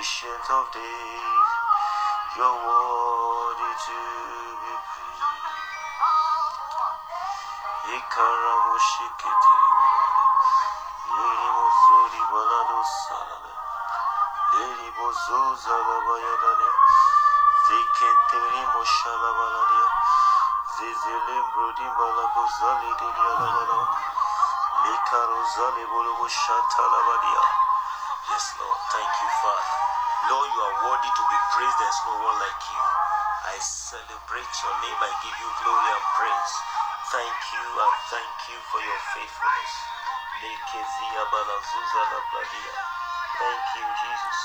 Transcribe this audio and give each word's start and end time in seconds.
Ancient 0.00 0.48
of 0.48 0.64
days 0.72 1.40
You're 2.32 2.56
worthy 2.64 3.72
to 3.84 3.98
be 4.64 4.72
praised 4.88 5.44
Ikaramushikiti 7.84 9.54
Lili 11.04 11.48
muzuri 11.56 12.22
balado 12.32 12.80
salale 12.96 13.54
Lili 14.56 14.88
bozuza 14.96 15.76
labayadale 15.88 16.70
Zikenteri 17.68 18.62
moshalabaladia 18.72 19.88
Zizele 20.76 21.36
brodi 21.52 21.86
balabuzali 21.98 22.90
dilia 22.98 23.34
labala 23.40 23.78
Likaruzali 24.82 25.84
bulubu 25.92 26.28
shatalabadia 26.28 27.44
Yes 28.30 28.54
Lord, 28.58 28.80
thank 28.92 29.12
you 29.20 29.28
Father 29.42 29.79
Lord 30.28 30.48
you 30.52 30.60
are 30.60 30.76
worthy 30.84 31.08
to 31.08 31.24
be 31.30 31.38
praised. 31.56 31.78
There's 31.80 32.02
no 32.04 32.14
one 32.20 32.38
like 32.42 32.62
you. 32.68 32.82
I 33.48 33.56
celebrate 33.62 34.52
your 34.60 34.74
name. 34.84 35.00
I 35.00 35.12
give 35.24 35.36
you 35.40 35.50
glory 35.64 35.88
and 35.96 36.06
praise. 36.20 36.54
Thank 37.14 37.38
you 37.56 37.64
and 37.64 37.94
thank 38.12 38.36
you 38.52 38.58
for 38.68 38.80
your 38.84 39.00
faithfulness. 39.16 39.72
Thank 43.40 43.64
you 43.76 43.86
Jesus. 43.86 44.38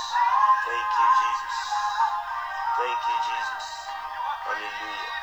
Thank 0.65 0.91
you 0.99 1.07
Jesus. 1.19 1.55
Thank 2.77 3.01
you, 3.07 3.17
Jesus. 3.27 3.67
Hallelujah. 4.43 5.13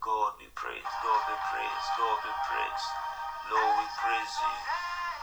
God 0.00 0.32
be 0.40 0.48
praised. 0.56 0.88
God 1.04 1.20
be 1.28 1.36
praised. 1.52 1.88
God 2.00 2.18
be 2.24 2.32
praised. 2.48 2.88
Lord, 3.52 3.72
we 3.76 3.86
praise 4.00 4.32
you. 4.40 4.54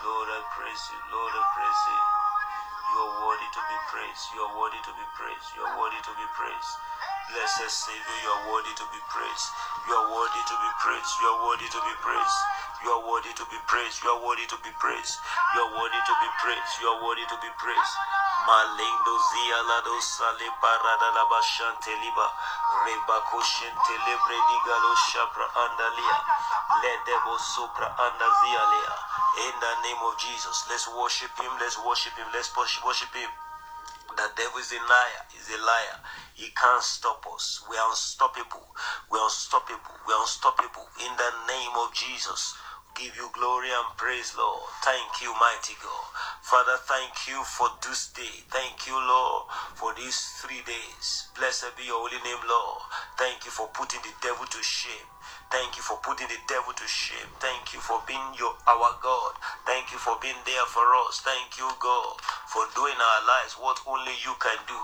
Lord, 0.05 0.29
I 0.29 0.39
praise 0.53 0.83
you. 0.93 0.99
Lord, 1.09 1.33
I 1.33 1.41
praise 1.57 1.81
you. 1.89 1.99
You 1.99 2.97
are 3.01 3.13
worthy 3.25 3.49
to 3.49 3.61
be 3.65 3.77
praised. 3.89 4.23
You 4.37 4.39
are 4.45 4.53
worthy 4.61 4.77
to 4.77 4.93
be 4.93 5.05
praised. 5.17 5.47
You 5.57 5.61
are 5.65 5.75
worthy 5.81 6.01
to 6.05 6.13
be 6.13 6.27
praised. 6.37 6.71
Blessed 7.33 7.73
Savior, 7.73 8.17
you 8.21 8.29
are 8.29 8.45
worthy 8.53 8.73
to 8.77 8.85
be 8.93 9.01
praised. 9.09 9.47
You 9.89 9.93
are 9.97 10.07
worthy 10.13 10.43
to 10.53 10.55
be 10.61 10.69
praised. 10.85 11.11
You 11.17 11.27
are 11.33 11.41
worthy 11.49 11.69
to 11.73 11.79
be 11.81 11.95
praised. 12.05 12.39
You 12.85 12.93
are 12.93 13.03
worthy 13.09 13.33
to 13.33 13.45
be 13.49 13.57
praised. 13.65 13.97
You 14.05 14.09
are 14.13 14.21
worthy 14.21 14.45
to 14.53 14.57
be 14.61 14.71
praised. 14.77 15.17
You 15.57 15.59
are 15.65 15.73
worthy 15.81 15.97
to 15.97 16.13
be 16.21 16.29
praised. 16.45 16.73
You 16.77 16.87
are 16.93 16.99
worthy 17.01 17.25
to 17.25 17.37
be 17.41 17.49
praised. 17.57 18.18
La 18.49 19.81
do 19.81 20.01
sale 20.01 20.51
parada 20.59 21.11
la 21.11 21.23
bashante 21.25 21.95
liba 22.01 22.33
reba 22.83 23.21
koshente 23.29 23.93
lebre 24.07 24.37
digalo 24.49 24.95
shapra 24.95 25.45
andalia 25.53 26.17
ledebo 26.81 27.37
sopra 27.37 27.95
andazia 27.95 28.63
lea. 28.71 28.93
In 29.45 29.53
the 29.59 29.73
name 29.83 30.01
of 30.01 30.17
Jesus, 30.17 30.65
let's 30.67 30.87
worship 30.97 31.29
Him. 31.37 31.51
Let's 31.59 31.77
worship 31.85 32.17
Him. 32.17 32.25
Let's 32.33 32.49
worship 32.57 32.83
worship 32.83 33.13
Him. 33.13 33.29
The 34.17 34.27
devil 34.35 34.57
is 34.57 34.71
a 34.73 34.81
liar. 34.81 35.21
Is 35.37 35.49
a 35.53 35.59
liar. 35.61 35.97
He 36.33 36.49
can't 36.57 36.81
stop 36.81 37.23
us. 37.35 37.61
We 37.69 37.77
are 37.77 37.89
unstoppable. 37.91 38.65
We 39.11 39.19
are 39.19 39.25
unstoppable. 39.25 39.93
We 40.07 40.13
are 40.13 40.21
unstoppable. 40.21 40.89
In 41.05 41.13
the 41.13 41.31
name 41.53 41.75
of 41.85 41.93
Jesus, 41.93 42.55
give 42.99 43.15
you 43.17 43.29
glory 43.33 43.69
and 43.71 43.97
praise, 43.97 44.35
Lord. 44.37 44.61
Thank 44.83 45.23
you, 45.23 45.31
mighty 45.39 45.75
God. 45.81 46.05
Father, 46.43 46.77
thank 46.83 47.27
you 47.27 47.43
for 47.43 47.69
this 47.87 48.11
day. 48.11 48.43
Thank 48.51 48.87
you, 48.87 48.95
Lord, 48.95 49.45
for 49.75 49.93
these 49.95 50.19
three 50.43 50.61
days. 50.67 51.27
Blessed 51.39 51.75
be 51.77 51.85
your 51.87 51.99
holy 52.03 52.19
name, 52.23 52.43
Lord. 52.47 52.81
Thank 53.17 53.45
you 53.45 53.51
for 53.51 53.67
putting 53.73 54.01
the 54.03 54.13
devil 54.21 54.45
to 54.45 54.61
shame. 54.63 55.07
Thank 55.51 55.77
you 55.77 55.83
for 55.83 55.97
putting 56.05 56.27
the 56.29 56.37
devil 56.47 56.73
to 56.77 56.87
shame. 56.87 57.25
Thank 57.41 57.73
you 57.73 57.81
for 57.81 58.01
being 58.05 58.37
your 58.37 58.53
our 58.69 58.93
God. 59.01 59.33
Thank 59.65 59.91
you 59.91 59.97
for 59.97 60.13
being 60.21 60.37
there 60.45 60.67
for 60.69 60.85
us. 61.07 61.21
Thank 61.25 61.57
you, 61.57 61.65
God, 61.81 62.21
for 62.47 62.69
doing 62.75 62.93
our 62.97 63.21
lives 63.25 63.57
what 63.57 63.81
only 63.87 64.13
you 64.21 64.35
can 64.43 64.59
do. 64.67 64.77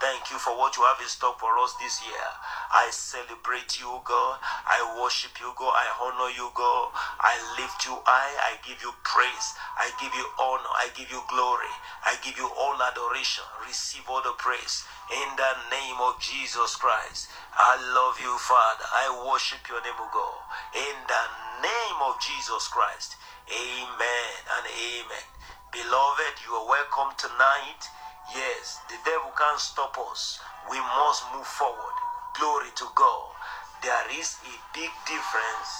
Thank 0.00 0.30
you 0.34 0.38
for 0.42 0.56
what 0.58 0.74
you 0.76 0.82
have 0.90 0.98
in 1.02 1.08
store 1.10 1.36
for 1.38 1.54
us 1.62 1.74
this 1.78 2.02
year. 2.02 2.28
I 2.72 2.90
celebrate 2.90 3.78
you, 3.78 4.00
God. 4.02 4.38
I 4.66 4.82
worship 4.98 5.38
you, 5.38 5.52
God. 5.54 5.74
I 5.76 5.86
honor 6.02 6.30
you, 6.34 6.50
God. 6.54 6.90
I 7.22 7.34
lift 7.60 7.86
you 7.86 7.94
high. 8.02 8.34
I 8.50 8.58
give 8.66 8.82
you 8.82 8.94
praise. 9.04 9.48
I 9.78 9.90
give 10.00 10.14
you 10.14 10.26
honor. 10.40 10.72
I 10.82 10.90
give 10.96 11.10
you 11.10 11.22
glory. 11.30 11.70
I 12.06 12.16
give 12.24 12.38
you 12.38 12.48
all 12.58 12.78
adoration. 12.80 13.44
Receive 13.66 14.06
all 14.08 14.22
the 14.22 14.34
praise. 14.38 14.82
In 15.12 15.28
the 15.36 15.52
name 15.70 15.98
of 16.02 16.18
Jesus 16.18 16.74
Christ. 16.76 17.28
I 17.54 17.76
love 17.94 18.18
you, 18.22 18.34
Father. 18.38 18.86
I 18.86 19.10
worship 19.30 19.60
your 19.68 19.82
name, 19.82 19.98
In 20.08 20.96
the 21.04 21.24
name 21.60 21.98
of 22.00 22.16
Jesus 22.16 22.64
Christ. 22.68 23.16
Amen 23.44 24.32
and 24.56 24.64
amen. 24.64 25.26
Beloved, 25.68 26.34
you 26.48 26.56
are 26.56 26.64
welcome 26.64 27.12
tonight. 27.20 27.84
Yes, 28.32 28.80
the 28.88 28.96
devil 29.04 29.28
can't 29.36 29.60
stop 29.60 29.98
us. 30.10 30.40
We 30.70 30.80
must 30.80 31.28
move 31.36 31.44
forward. 31.44 31.96
Glory 32.40 32.72
to 32.80 32.88
God. 32.96 33.36
There 33.84 34.08
is 34.16 34.40
a 34.48 34.54
big 34.72 34.88
difference 35.04 35.70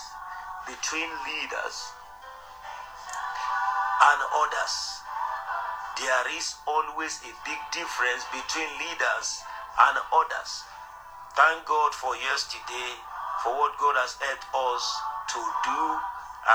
between 0.69 1.09
leaders 1.25 1.77
and 4.13 4.19
others. 4.45 4.75
There 5.97 6.37
is 6.37 6.53
always 6.69 7.17
a 7.25 7.33
big 7.49 7.61
difference 7.73 8.29
between 8.29 8.69
leaders 8.77 9.41
and 9.89 9.97
others. 10.13 10.69
Thank 11.33 11.65
God 11.65 11.95
for 11.95 12.13
yesterday, 12.17 12.93
for 13.43 13.55
what 13.55 13.77
God 13.79 13.95
has 13.99 14.19
helped 14.19 14.47
us 14.51 14.85
to 15.35 15.41
do, 15.65 15.83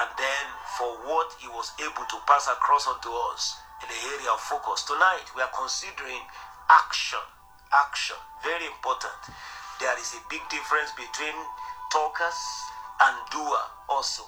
and 0.01 0.09
then 0.17 0.45
for 0.79 0.91
what 1.05 1.31
He 1.39 1.47
was 1.47 1.71
able 1.79 2.05
to 2.07 2.17
pass 2.25 2.47
across 2.49 2.87
onto 2.87 3.11
us 3.31 3.57
in 3.83 3.87
the 3.87 3.99
area 4.15 4.31
of 4.31 4.39
focus. 4.39 4.83
Tonight, 4.83 5.27
we 5.35 5.41
are 5.41 5.53
considering 5.53 6.23
action. 6.69 7.23
Action. 7.71 8.17
Very 8.43 8.65
important. 8.65 9.15
There 9.79 9.95
is 9.99 10.13
a 10.15 10.21
big 10.29 10.41
difference 10.49 10.91
between 10.95 11.35
talkers 11.91 12.39
and 13.01 13.15
doer 13.31 13.63
also. 13.89 14.23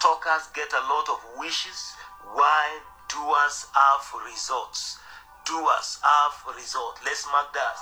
Talkers 0.00 0.48
get 0.54 0.72
a 0.72 0.82
lot 0.88 1.06
of 1.10 1.20
wishes 1.38 1.92
while 2.32 2.76
doers 3.08 3.66
have 3.74 4.04
results. 4.24 4.98
Doers 5.44 5.98
have 6.02 6.56
results. 6.56 7.00
Let's 7.04 7.26
mark 7.30 7.52
that. 7.52 7.76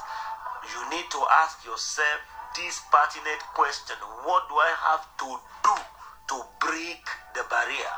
You 0.67 0.81
need 0.91 1.06
to 1.11 1.21
ask 1.45 1.65
yourself 1.65 2.21
this 2.56 2.81
pertinent 2.93 3.43
question 3.53 3.97
What 4.25 4.49
do 4.49 4.55
I 4.56 4.73
have 4.93 5.05
to 5.25 5.29
do 5.65 5.77
to 6.33 6.37
break 6.61 7.05
the 7.35 7.45
barrier 7.49 7.95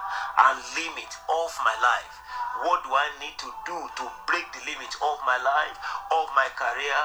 and 0.46 0.56
limit 0.78 1.12
of 1.28 1.50
my 1.62 1.76
life? 1.82 2.16
What 2.62 2.82
do 2.84 2.90
I 2.90 3.08
need 3.20 3.36
to 3.38 3.50
do 3.66 3.78
to 3.78 4.04
break 4.26 4.46
the 4.52 4.62
limit 4.66 4.92
of 5.00 5.16
my 5.26 5.38
life, 5.38 5.78
of 6.12 6.26
my 6.34 6.48
career, 6.54 7.00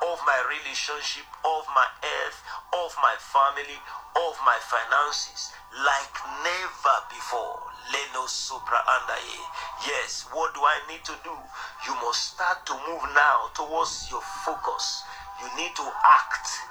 of 0.00 0.16
my 0.24 0.40
relationship, 0.48 1.28
of 1.44 1.62
my 1.76 1.84
health, 2.00 2.38
of 2.72 2.90
my 3.04 3.16
family, 3.20 3.76
of 4.16 4.34
my 4.44 4.56
finances 4.64 5.52
like 5.84 6.14
never 6.44 6.96
before. 7.12 7.60
Leno 7.92 8.26
Supra 8.26 8.80
Andaye. 8.86 9.40
Yes, 9.86 10.26
what 10.32 10.54
do 10.54 10.60
I 10.60 10.80
need 10.88 11.04
to 11.04 11.16
do? 11.24 11.36
You 11.86 11.94
must 12.00 12.34
start 12.34 12.64
to 12.66 12.74
move 12.88 13.02
now 13.14 13.50
towards 13.54 14.08
your 14.10 14.22
focus. 14.44 15.02
You 15.42 15.48
need 15.56 15.74
to 15.76 15.86
act. 16.04 16.69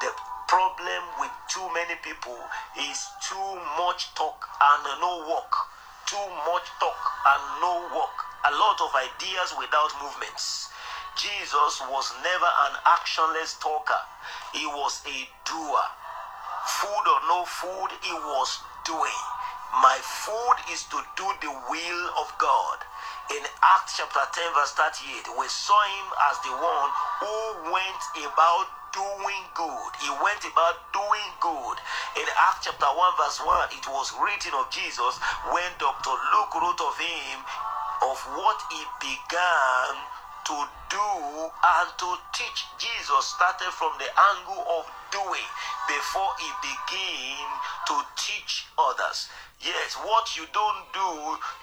The 0.00 0.12
problem 0.48 1.02
with 1.20 1.30
too 1.48 1.68
many 1.74 1.94
people 2.02 2.36
is 2.76 3.06
too 3.20 3.50
much 3.76 4.14
talk 4.14 4.48
and 4.60 5.00
no 5.00 5.28
work. 5.28 5.52
Too 6.06 6.26
much 6.48 6.66
talk 6.80 7.00
and 7.26 7.42
no 7.60 7.86
work. 7.94 8.16
A 8.48 8.52
lot 8.52 8.80
of 8.80 8.90
ideas 8.96 9.54
without 9.58 9.92
movements. 10.02 10.70
Jesus 11.16 11.82
was 11.92 12.12
never 12.24 12.50
an 12.64 12.74
actionless 12.86 13.60
talker, 13.60 14.00
he 14.54 14.64
was 14.66 15.02
a 15.04 15.28
doer. 15.44 15.84
Food 16.64 17.04
or 17.04 17.20
no 17.28 17.44
food, 17.44 17.90
he 18.00 18.12
was 18.12 18.60
doing. 18.86 19.20
My 19.84 19.98
food 20.00 20.72
is 20.72 20.84
to 20.84 20.96
do 21.16 21.28
the 21.42 21.52
will 21.68 22.04
of 22.18 22.32
God. 22.38 22.78
In 23.30 23.46
Acts 23.62 23.94
chapter 23.94 24.26
10, 24.26 24.42
verse 24.58 24.74
38, 24.74 25.38
we 25.38 25.46
saw 25.46 25.78
him 25.86 26.08
as 26.30 26.36
the 26.42 26.50
one 26.50 26.90
who 27.22 27.70
went 27.70 28.02
about 28.26 28.66
doing 28.90 29.44
good. 29.54 29.90
He 30.02 30.10
went 30.18 30.42
about 30.42 30.82
doing 30.90 31.30
good. 31.38 31.78
In 32.18 32.26
Acts 32.50 32.66
chapter 32.66 32.90
1, 32.90 33.22
verse 33.22 33.38
1, 33.38 33.78
it 33.78 33.86
was 33.86 34.10
written 34.18 34.50
of 34.58 34.66
Jesus 34.74 35.22
when 35.54 35.70
Dr. 35.78 36.10
Luke 36.10 36.54
wrote 36.58 36.82
of 36.82 36.98
him 36.98 37.38
of 38.02 38.18
what 38.34 38.58
he 38.74 38.82
began 38.98 39.94
to 40.50 40.66
do 40.90 41.10
and 41.46 41.88
to 41.94 42.10
teach. 42.34 42.66
Jesus 42.74 43.22
started 43.38 43.70
from 43.70 43.94
the 44.02 44.10
angle 44.34 44.66
of 44.82 44.84
doing 45.14 45.48
before 45.86 46.34
he 46.42 46.50
began 46.58 47.46
to 47.86 47.94
teach 48.18 48.66
others. 48.74 49.30
Yes, 49.62 49.94
what 50.02 50.34
you 50.34 50.50
don't 50.50 50.82
do, 50.90 51.10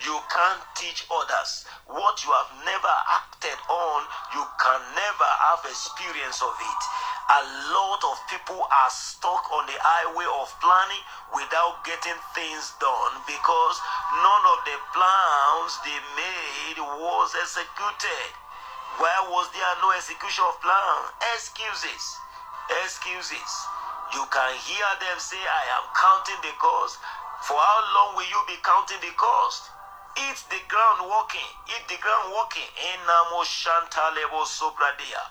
you 0.07 0.15
can't 0.31 0.63
teach 0.79 1.03
others. 1.11 1.67
What 1.91 2.23
you 2.23 2.31
have 2.31 2.51
never 2.63 2.95
acted 3.11 3.59
on, 3.67 3.99
you 4.31 4.43
can 4.55 4.79
never 4.95 5.29
have 5.51 5.67
experience 5.67 6.39
of 6.39 6.55
it. 6.55 6.81
A 7.27 7.43
lot 7.75 7.99
of 8.07 8.15
people 8.31 8.63
are 8.71 8.93
stuck 8.93 9.43
on 9.51 9.67
the 9.67 9.75
highway 9.83 10.31
of 10.31 10.47
planning 10.63 11.03
without 11.35 11.83
getting 11.83 12.15
things 12.31 12.71
done 12.79 13.13
because 13.27 13.75
none 14.23 14.45
of 14.55 14.59
the 14.63 14.79
plans 14.95 15.75
they 15.83 15.99
made 16.15 16.79
was 17.03 17.35
executed. 17.35 18.46
Why 18.95 19.15
was 19.27 19.51
there 19.51 19.75
no 19.83 19.91
execution 19.91 20.45
of 20.47 20.55
plan? 20.63 21.11
Excuses. 21.35 22.03
Excuses. 22.83 23.51
You 24.15 24.23
can 24.31 24.51
hear 24.63 24.87
them 25.03 25.19
say, 25.19 25.37
I 25.37 25.63
am 25.77 25.85
counting 25.91 26.39
the 26.41 26.55
cost. 26.55 26.97
For 27.43 27.59
how 27.59 27.79
long 27.93 28.09
will 28.15 28.29
you 28.31 28.41
be 28.47 28.55
counting 28.63 29.03
the 29.03 29.11
cost? 29.19 29.69
Eat 30.17 30.39
the 30.49 30.63
ground 30.71 31.05
walking. 31.05 31.49
Eat 31.69 31.85
the 31.91 31.99
ground 32.01 32.33
walking. 32.33 32.65
Enamo 32.95 33.43
shantalebo 33.45 34.47
sobradia. 34.47 35.21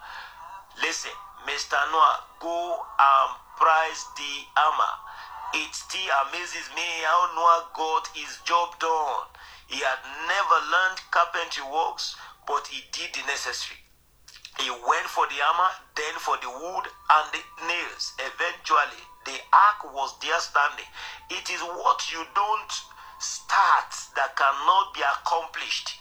Listen, 0.80 1.16
Mr. 1.48 1.80
Noah, 1.90 2.22
go 2.38 2.84
and 3.00 3.30
price 3.56 4.04
the 4.14 4.34
armor. 4.60 4.94
It 5.54 5.74
still 5.74 6.12
amazes 6.28 6.68
me 6.76 6.86
how 7.02 7.32
Noah 7.34 7.66
got 7.74 8.08
his 8.14 8.38
job 8.44 8.78
done. 8.78 9.24
He 9.66 9.80
had 9.80 9.98
never 10.28 10.58
learned 10.70 11.00
carpentry 11.10 11.64
works, 11.64 12.14
but 12.46 12.66
he 12.66 12.82
did 12.92 13.12
the 13.14 13.26
necessary. 13.26 13.80
He 14.58 14.70
went 14.70 15.06
for 15.12 15.26
the 15.28 15.36
armor, 15.52 15.72
then 15.94 16.14
for 16.18 16.36
the 16.40 16.48
wood 16.48 16.86
and 16.88 17.26
the 17.32 17.42
nails. 17.68 18.14
Eventually, 18.18 19.04
the 19.26 19.36
ark 19.52 19.92
was 19.92 20.16
there 20.22 20.40
standing. 20.40 20.88
It 21.28 21.50
is 21.50 21.60
what 21.60 22.00
you 22.10 22.24
don't 22.34 22.72
start 23.18 23.90
that 24.16 24.36
cannot 24.36 24.94
be 24.94 25.02
accomplished. 25.02 26.00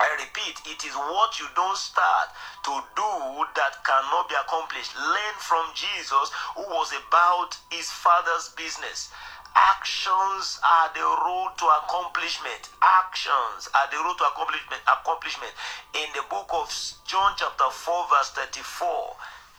I 0.00 0.16
repeat, 0.16 0.56
it 0.64 0.84
is 0.84 0.94
what 0.96 1.38
you 1.38 1.46
don't 1.54 1.76
start 1.76 2.28
to 2.64 2.72
do 2.96 3.12
that 3.56 3.84
cannot 3.84 4.28
be 4.28 4.34
accomplished. 4.34 4.96
Learn 4.96 5.36
from 5.38 5.64
Jesus, 5.76 6.32
who 6.56 6.64
was 6.72 6.92
about 6.92 7.56
his 7.70 7.90
father's 7.90 8.48
business. 8.56 9.10
Actions 9.56 10.60
are 10.64 10.90
the 10.94 11.02
road 11.02 11.52
to 11.58 11.66
accomplishment. 11.84 12.70
Actions 12.82 13.68
are 13.74 13.88
the 13.90 13.98
road 13.98 14.16
to 14.18 14.24
accomplishment. 14.24 14.82
Accomplishment. 14.86 15.52
In 15.94 16.08
the 16.14 16.22
book 16.30 16.48
of 16.52 16.70
John, 17.06 17.34
chapter 17.36 17.68
4, 17.70 18.06
verse 18.08 18.30
34, 18.30 18.86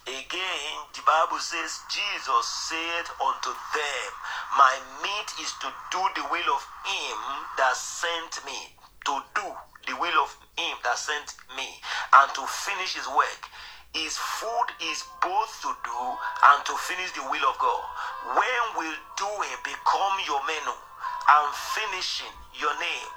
again, 0.07 0.75
the 0.93 1.03
Bible 1.05 1.39
says, 1.39 1.81
Jesus 1.91 2.45
said 2.69 3.05
unto 3.19 3.51
them, 3.51 4.10
My 4.57 4.75
meat 5.03 5.29
is 5.41 5.51
to 5.60 5.69
do 5.91 6.01
the 6.15 6.25
will 6.31 6.50
of 6.55 6.63
him 6.88 7.17
that 7.57 7.75
sent 7.75 8.45
me. 8.45 8.75
To 9.05 9.19
do 9.36 9.48
the 9.88 9.95
will 10.00 10.17
of 10.24 10.31
him 10.57 10.77
that 10.83 10.98
sent 10.98 11.36
me 11.57 11.81
and 12.13 12.29
to 12.36 12.45
finish 12.48 12.95
his 12.95 13.07
work. 13.07 13.50
His 13.93 14.15
food 14.15 14.67
is 14.79 15.03
both 15.21 15.51
to 15.62 15.71
do 15.83 16.00
and 16.48 16.63
to 16.65 16.74
finish 16.77 17.12
the 17.12 17.24
will 17.27 17.43
of 17.50 17.60
God. 17.60 17.83
When 18.25 18.63
will 18.78 19.00
doing 19.18 19.58
become 19.63 20.16
your 20.28 20.42
menu 20.46 20.75
and 20.75 21.48
finishing 21.74 22.34
your 22.56 22.74
name? 22.80 23.10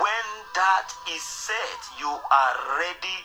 When 0.00 0.26
that 0.54 0.88
is 1.12 1.22
said, 1.22 1.78
you 2.00 2.08
are 2.10 2.54
ready, 2.80 3.18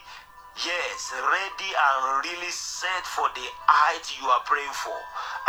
yes, 0.62 1.12
ready 1.12 1.70
and 1.72 2.24
really 2.24 2.52
set 2.52 3.04
for 3.06 3.28
the 3.34 3.46
height 3.66 4.06
you 4.20 4.28
are 4.28 4.44
praying 4.44 4.76
for 4.76 4.98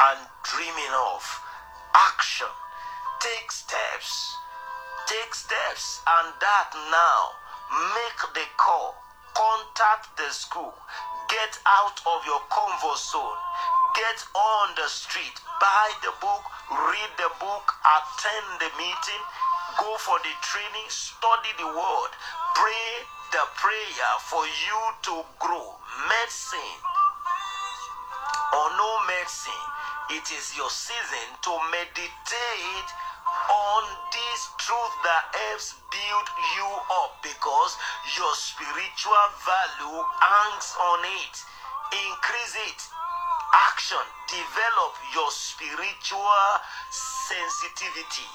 and 0.10 0.20
dreaming 0.44 0.94
of. 1.14 1.22
Action. 1.94 2.50
Take 3.22 3.52
steps 3.52 4.34
take 5.06 5.36
steps 5.36 6.00
and 6.08 6.34
that 6.40 6.72
now 6.90 7.22
make 7.92 8.20
the 8.34 8.48
call 8.56 8.96
contact 9.36 10.16
the 10.16 10.30
school 10.32 10.74
get 11.30 11.54
out 11.66 11.98
of 12.08 12.26
your 12.26 12.42
comfort 12.50 13.00
zone. 13.00 13.40
Get 13.96 14.20
on 14.34 14.76
the 14.76 14.88
street. 14.90 15.38
Buy 15.62 15.88
the 16.02 16.12
book 16.20 16.44
read 16.72 17.12
the 17.22 17.30
book 17.38 17.66
attend 17.86 18.48
the 18.58 18.72
meeting 18.80 19.24
go 19.78 19.90
for 20.00 20.18
the 20.26 20.34
training 20.42 20.90
study 20.90 21.52
the 21.60 21.68
word. 21.68 22.12
Pray 22.56 22.90
the 23.32 23.44
prayer 23.58 24.12
for 24.26 24.46
you 24.46 24.80
to 25.10 25.16
grow. 25.40 25.76
Medicine 26.10 26.78
or 28.54 28.68
no 28.78 28.90
medicine 29.06 29.66
it 30.12 30.26
is 30.30 30.54
your 30.58 30.70
season 30.70 31.28
to 31.42 31.52
meditate 31.72 32.90
on 33.50 33.84
this 34.12 34.42
truth 34.62 34.96
that 35.04 35.24
helps 35.34 35.76
build 35.92 36.28
you 36.56 36.70
up 37.04 37.20
because 37.22 37.72
your 38.16 38.34
spiritual 38.36 39.26
value 39.44 40.00
hangs 40.22 40.70
on 40.80 41.00
it. 41.04 41.36
Increase 41.94 42.56
it. 42.74 42.80
Action. 43.72 44.02
Develop 44.32 44.94
your 45.14 45.30
spiritual 45.30 46.50
sensitivity, 46.90 48.26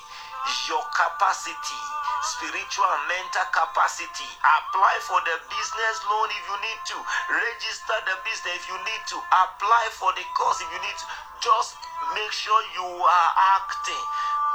your 0.70 0.84
capacity, 0.94 1.82
spiritual 2.22 2.86
and 2.86 3.04
mental 3.10 3.46
capacity. 3.50 4.30
Apply 4.38 4.94
for 5.02 5.18
the 5.26 5.36
business 5.50 5.96
loan 6.06 6.28
if 6.30 6.42
you 6.46 6.58
need 6.62 6.80
to. 6.94 6.98
Register 7.34 7.98
the 8.06 8.16
business 8.22 8.62
if 8.62 8.64
you 8.70 8.78
need 8.86 9.02
to. 9.10 9.18
Apply 9.18 9.84
for 9.98 10.14
the 10.14 10.22
course 10.38 10.62
if 10.62 10.70
you 10.70 10.80
need 10.86 10.98
to. 11.02 11.06
Just 11.42 11.74
make 12.14 12.30
sure 12.30 12.60
you 12.78 12.86
are 12.86 13.30
acting. 13.58 14.04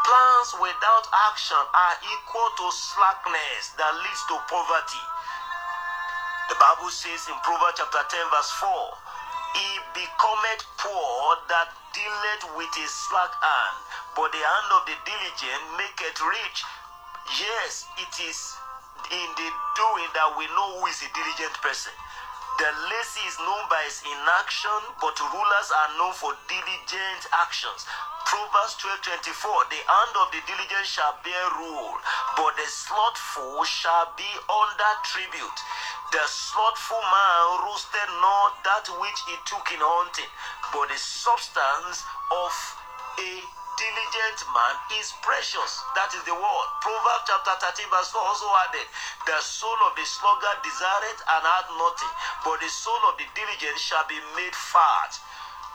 Plans 0.03 0.51
without 0.59 1.07
action 1.31 1.63
are 1.63 1.95
equal 2.03 2.49
to 2.59 2.65
slackness 2.71 3.71
that 3.79 3.95
leads 4.03 4.23
to 4.27 4.35
poverty. 4.51 5.03
The 6.51 6.59
Bible 6.59 6.91
says 6.91 7.23
in 7.31 7.39
Proverbs 7.39 7.79
chapter 7.79 8.03
10, 8.03 8.27
verse 8.27 8.51
4, 8.59 8.67
He 9.55 9.69
becometh 9.95 10.67
poor 10.75 11.39
that 11.47 11.71
dealeth 11.95 12.43
with 12.59 12.73
a 12.75 12.87
slack 12.91 13.31
hand, 13.39 13.77
but 14.19 14.27
the 14.35 14.43
hand 14.43 14.69
of 14.75 14.83
the 14.91 14.97
diligent 15.07 15.63
maketh 15.79 16.19
rich. 16.19 16.67
Yes, 17.39 17.87
it 17.95 18.11
is 18.27 18.39
in 19.07 19.29
the 19.39 19.49
doing 19.79 20.09
that 20.19 20.35
we 20.35 20.43
know 20.51 20.83
who 20.83 20.91
is 20.91 20.99
a 20.99 21.09
diligent 21.15 21.55
person. 21.63 21.95
The 22.59 22.69
lazy 22.91 23.23
is 23.25 23.39
known 23.39 23.65
by 23.71 23.81
his 23.87 24.03
inaction, 24.03 24.79
but 25.01 25.15
rulers 25.31 25.69
are 25.73 25.91
known 25.97 26.13
for 26.13 26.35
diligent 26.51 27.23
actions. 27.33 27.87
Proverbs 28.33 28.73
12 28.81 29.29
24 29.29 29.69
The 29.69 29.77
hand 29.77 30.13
of 30.17 30.33
the 30.33 30.41
diligent 30.49 30.89
shall 30.89 31.13
bear 31.21 31.45
rule, 31.53 31.93
but 32.33 32.57
the 32.57 32.65
slothful 32.65 33.61
shall 33.61 34.09
be 34.17 34.25
under 34.49 34.91
tribute. 35.05 35.59
The 36.09 36.25
slothful 36.25 36.97
man 36.97 37.61
roasted 37.61 38.09
not 38.25 38.57
that 38.65 38.89
which 38.97 39.19
he 39.29 39.37
took 39.45 39.69
in 39.69 39.77
hunting, 39.77 40.25
but 40.73 40.89
the 40.89 40.97
substance 40.97 42.01
of 42.33 42.49
a 43.21 43.31
diligent 43.77 44.39
man 44.49 44.75
is 44.97 45.13
precious. 45.21 45.85
That 45.93 46.09
is 46.17 46.25
the 46.25 46.33
word. 46.33 46.67
Proverbs 46.81 47.29
chapter 47.29 47.53
13, 47.69 47.85
verse 47.93 48.09
4 48.09 48.17
also 48.17 48.49
added, 48.65 48.89
The 49.29 49.37
soul 49.45 49.77
of 49.85 49.93
the 49.93 50.09
sluggard 50.09 50.57
desireth 50.65 51.21
and 51.37 51.43
hath 51.45 51.69
nothing, 51.77 52.13
but 52.41 52.57
the 52.65 52.71
soul 52.73 52.97
of 53.13 53.17
the 53.21 53.29
diligent 53.37 53.77
shall 53.77 54.09
be 54.09 54.17
made 54.33 54.57
fat. 54.57 55.21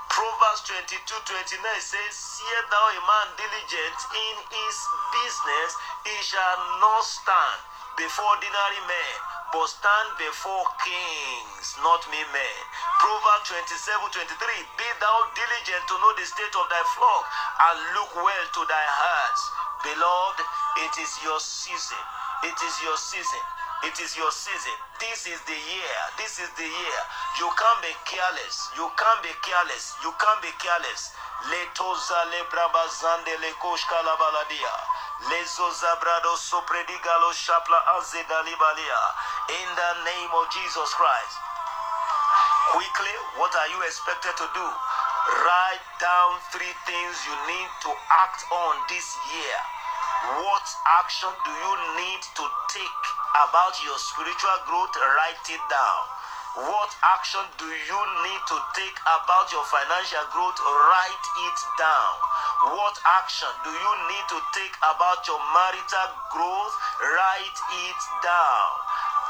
Proverbs 0.08 0.60
22 0.64 1.04
29 1.04 1.60
says, 1.80 2.12
Seest 2.16 2.66
thou 2.72 2.84
a 2.96 3.00
man 3.04 3.28
diligent 3.36 3.98
in 4.12 4.34
his 4.48 4.76
business, 5.12 5.70
he 6.04 6.16
shall 6.24 6.58
not 6.80 7.04
stand 7.04 7.60
before 7.98 8.30
ordinary 8.30 8.82
men, 8.86 9.16
but 9.50 9.66
stand 9.66 10.08
before 10.16 10.64
kings, 10.80 11.66
not 11.82 12.00
me 12.08 12.22
men. 12.30 12.58
Proverbs 13.02 13.50
27 13.50 14.00
23 14.14 14.78
Be 14.78 14.88
thou 15.02 15.16
diligent 15.34 15.82
to 15.90 15.94
know 15.98 16.12
the 16.14 16.24
state 16.24 16.54
of 16.54 16.66
thy 16.70 16.84
flock, 16.94 17.24
and 17.68 17.76
look 17.98 18.10
well 18.16 18.46
to 18.54 18.62
thy 18.70 18.86
heart. 18.88 19.38
Beloved, 19.82 20.40
it 20.88 20.94
is 21.02 21.12
your 21.26 21.40
season. 21.42 22.02
It 22.46 22.54
is 22.54 22.74
your 22.86 22.96
season. 22.96 23.57
It 23.86 23.94
is 24.02 24.16
your 24.18 24.30
season. 24.34 24.74
This 24.98 25.30
is 25.30 25.38
the 25.46 25.54
year. 25.54 25.98
This 26.18 26.42
is 26.42 26.50
the 26.58 26.66
year. 26.66 27.00
You 27.38 27.46
can't 27.54 27.80
be 27.82 27.94
careless. 28.10 28.74
You 28.74 28.90
can't 28.98 29.22
be 29.22 29.30
careless. 29.46 29.94
You 30.02 30.10
can't 30.18 30.42
be 30.42 30.50
careless. 30.58 31.14
Letoza 31.46 32.20
lebraba 32.34 32.84
zande 32.90 33.38
lekoshka 33.38 33.98
la 34.02 34.16
baladia. 34.18 34.74
Lezo 35.30 35.70
zabrado 35.78 36.34
sopredigalo 36.36 37.30
shapla 37.30 37.78
azedalibalia. 37.98 39.00
In 39.62 39.68
the 39.78 39.92
name 40.10 40.32
of 40.34 40.50
Jesus 40.50 40.90
Christ. 40.98 41.36
Quickly, 42.74 43.14
what 43.38 43.54
are 43.54 43.68
you 43.70 43.80
expected 43.86 44.34
to 44.42 44.46
do? 44.58 44.66
Write 45.46 45.86
down 46.02 46.30
three 46.50 46.74
things 46.84 47.14
you 47.30 47.36
need 47.46 47.70
to 47.86 47.90
act 48.10 48.42
on 48.50 48.74
this 48.90 49.06
year. 49.30 49.58
What 50.42 50.66
action 50.98 51.30
do 51.46 51.52
you 51.52 51.74
need 51.96 52.22
to 52.36 52.44
take 52.74 53.04
about 53.46 53.74
your 53.86 53.98
spiritual 53.98 54.58
growth? 54.66 54.90
Write 54.98 55.46
it 55.46 55.62
down. 55.70 56.02
What 56.58 56.90
action 57.06 57.46
do 57.54 57.70
you 57.70 58.00
need 58.26 58.42
to 58.50 58.56
take 58.74 58.98
about 59.06 59.46
your 59.54 59.62
financial 59.70 60.26
growth? 60.34 60.58
Write 60.58 61.26
it 61.46 61.58
down. 61.78 62.14
What 62.74 62.98
action 63.22 63.52
do 63.62 63.70
you 63.70 63.92
need 64.10 64.26
to 64.34 64.38
take 64.58 64.74
about 64.82 65.22
your 65.30 65.38
marital 65.54 66.10
growth? 66.34 66.74
Write 66.98 67.58
it 67.86 68.00
down. 68.26 68.68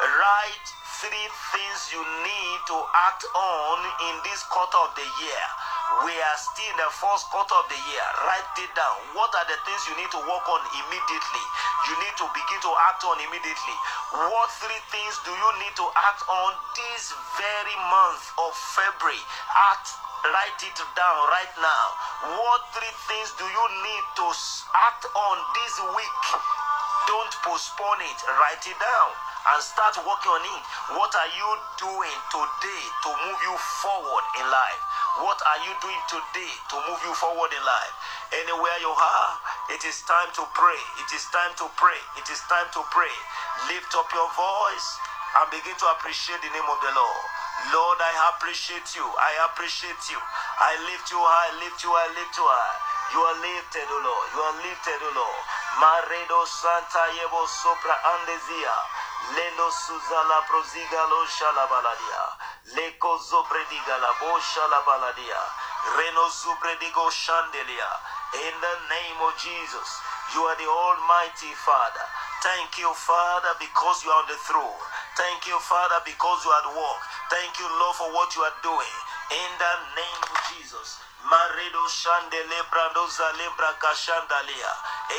Write 0.00 0.66
three 1.04 1.28
things 1.52 1.80
you 1.92 2.00
need 2.00 2.58
to 2.72 2.78
act 3.12 3.28
on 3.36 3.78
in 4.08 4.14
this 4.24 4.40
quarter 4.48 4.80
of 4.88 4.94
the 4.96 5.04
year. 5.20 5.46
We 5.88 6.12
are 6.12 6.36
still 6.36 6.68
in 6.68 6.76
the 6.76 6.92
first 7.00 7.32
quarter 7.32 7.56
of 7.56 7.64
the 7.72 7.80
year. 7.88 8.06
Write 8.28 8.60
it 8.60 8.68
down. 8.76 8.96
What 9.16 9.32
are 9.32 9.46
the 9.48 9.56
things 9.64 9.80
you 9.88 9.96
need 9.96 10.12
to 10.12 10.20
work 10.20 10.44
on 10.44 10.60
immediately? 10.84 11.44
You 11.88 11.94
need 12.04 12.16
to 12.20 12.28
begin 12.28 12.60
to 12.60 12.72
act 12.92 13.08
on 13.08 13.16
immediately. 13.24 13.76
What 14.12 14.52
three 14.60 14.82
things 14.92 15.14
do 15.24 15.32
you 15.32 15.50
need 15.64 15.72
to 15.80 15.86
act 15.96 16.28
on 16.28 16.50
this 16.76 17.16
very 17.40 17.76
month 17.88 18.24
of 18.36 18.52
February? 18.76 19.22
Act 19.72 19.88
write 20.28 20.60
it 20.60 20.76
down 20.92 21.18
right 21.32 21.54
now. 21.56 21.84
What 22.36 22.68
three 22.76 22.94
things 23.08 23.32
do 23.40 23.48
you 23.48 23.66
need 23.80 24.04
to 24.20 24.28
act 24.92 25.08
on 25.08 25.36
this 25.56 25.74
week? 25.96 26.24
Don't 27.08 27.32
postpone 27.48 28.04
it. 28.04 28.18
Write 28.28 28.64
it 28.68 28.76
down 28.76 29.27
and 29.54 29.60
start 29.64 29.96
working 30.04 30.32
on 30.32 30.44
it. 30.44 30.62
What 30.92 31.12
are 31.16 31.30
you 31.32 31.50
doing 31.80 32.18
today 32.28 32.82
to 33.04 33.10
move 33.24 33.40
you 33.40 33.54
forward 33.80 34.24
in 34.40 34.46
life? 34.52 34.82
What 35.24 35.40
are 35.40 35.60
you 35.64 35.72
doing 35.80 36.02
today 36.10 36.52
to 36.72 36.76
move 36.84 37.00
you 37.04 37.14
forward 37.16 37.50
in 37.52 37.62
life? 37.64 37.94
Anywhere 38.44 38.78
you 38.84 38.92
are, 38.92 39.30
it 39.72 39.82
is 39.88 40.04
time 40.04 40.28
to 40.36 40.44
pray. 40.52 40.82
It 41.00 41.10
is 41.16 41.24
time 41.32 41.56
to 41.64 41.66
pray. 41.80 42.00
It 42.20 42.28
is 42.28 42.40
time 42.46 42.68
to 42.76 42.80
pray. 42.92 43.16
Lift 43.72 43.96
up 43.96 44.08
your 44.12 44.28
voice 44.36 44.88
and 45.40 45.46
begin 45.48 45.76
to 45.80 45.86
appreciate 45.96 46.40
the 46.44 46.52
name 46.52 46.68
of 46.68 46.78
the 46.84 46.92
Lord. 46.92 47.24
Lord, 47.72 47.98
I 47.98 48.12
appreciate 48.36 48.94
you. 48.94 49.04
I 49.04 49.48
appreciate 49.50 50.02
you. 50.12 50.20
I 50.20 50.76
lift 50.92 51.08
you 51.10 51.18
high, 51.18 51.50
lift 51.64 51.80
you 51.82 51.90
high, 51.90 52.12
lift 52.14 52.36
you 52.36 52.44
high. 52.46 52.76
You 53.08 53.20
are 53.24 53.40
lifted, 53.40 53.88
O 53.88 53.98
Lord. 54.04 54.26
You 54.36 54.40
are 54.44 54.56
lifted, 54.60 55.00
O 55.00 55.10
Lord. 55.16 55.42
Maredo 55.80 56.44
Santa 56.44 57.08
Yebo 57.16 57.40
Sopra 57.48 57.96
Andezia. 58.04 58.74
Leno 59.36 59.70
suzala 59.70 60.42
proziga 60.48 61.02
lo 61.10 61.26
shalabaladia. 61.26 62.24
Leko 62.74 63.18
zobrediga 63.18 63.98
la 64.00 64.12
bo 64.20 64.38
shalabaladia. 64.40 65.42
Reno 65.96 66.28
zubredigo 66.30 67.10
shandelia. 67.10 67.90
In 68.34 68.54
the 68.60 68.76
name 68.88 69.18
of 69.24 69.34
Jesus, 69.38 69.88
you 70.34 70.42
are 70.42 70.56
the 70.56 70.68
Almighty 70.68 71.52
Father. 71.64 72.06
Thank 72.42 72.78
you, 72.78 72.92
Father, 72.94 73.54
because 73.58 74.04
you 74.04 74.10
are 74.10 74.22
on 74.22 74.28
the 74.28 74.38
throne. 74.46 74.80
Thank 75.16 75.46
you, 75.48 75.58
Father, 75.58 75.98
because 76.04 76.44
you 76.44 76.50
are 76.52 76.62
at 76.62 76.70
work. 76.70 77.02
Thank 77.30 77.58
you, 77.58 77.66
Lord, 77.80 77.96
for 77.96 78.08
what 78.14 78.30
you 78.36 78.42
are 78.42 78.58
doing. 78.62 78.96
In 79.32 79.50
the 79.58 79.74
name 79.98 80.22
of 80.22 80.38
Jesus. 80.54 81.00
Maredo 81.26 81.84
shandele 81.88 82.60
brandoza 82.70 83.32
lebra 83.40 83.74
kashandalia. 83.82 84.72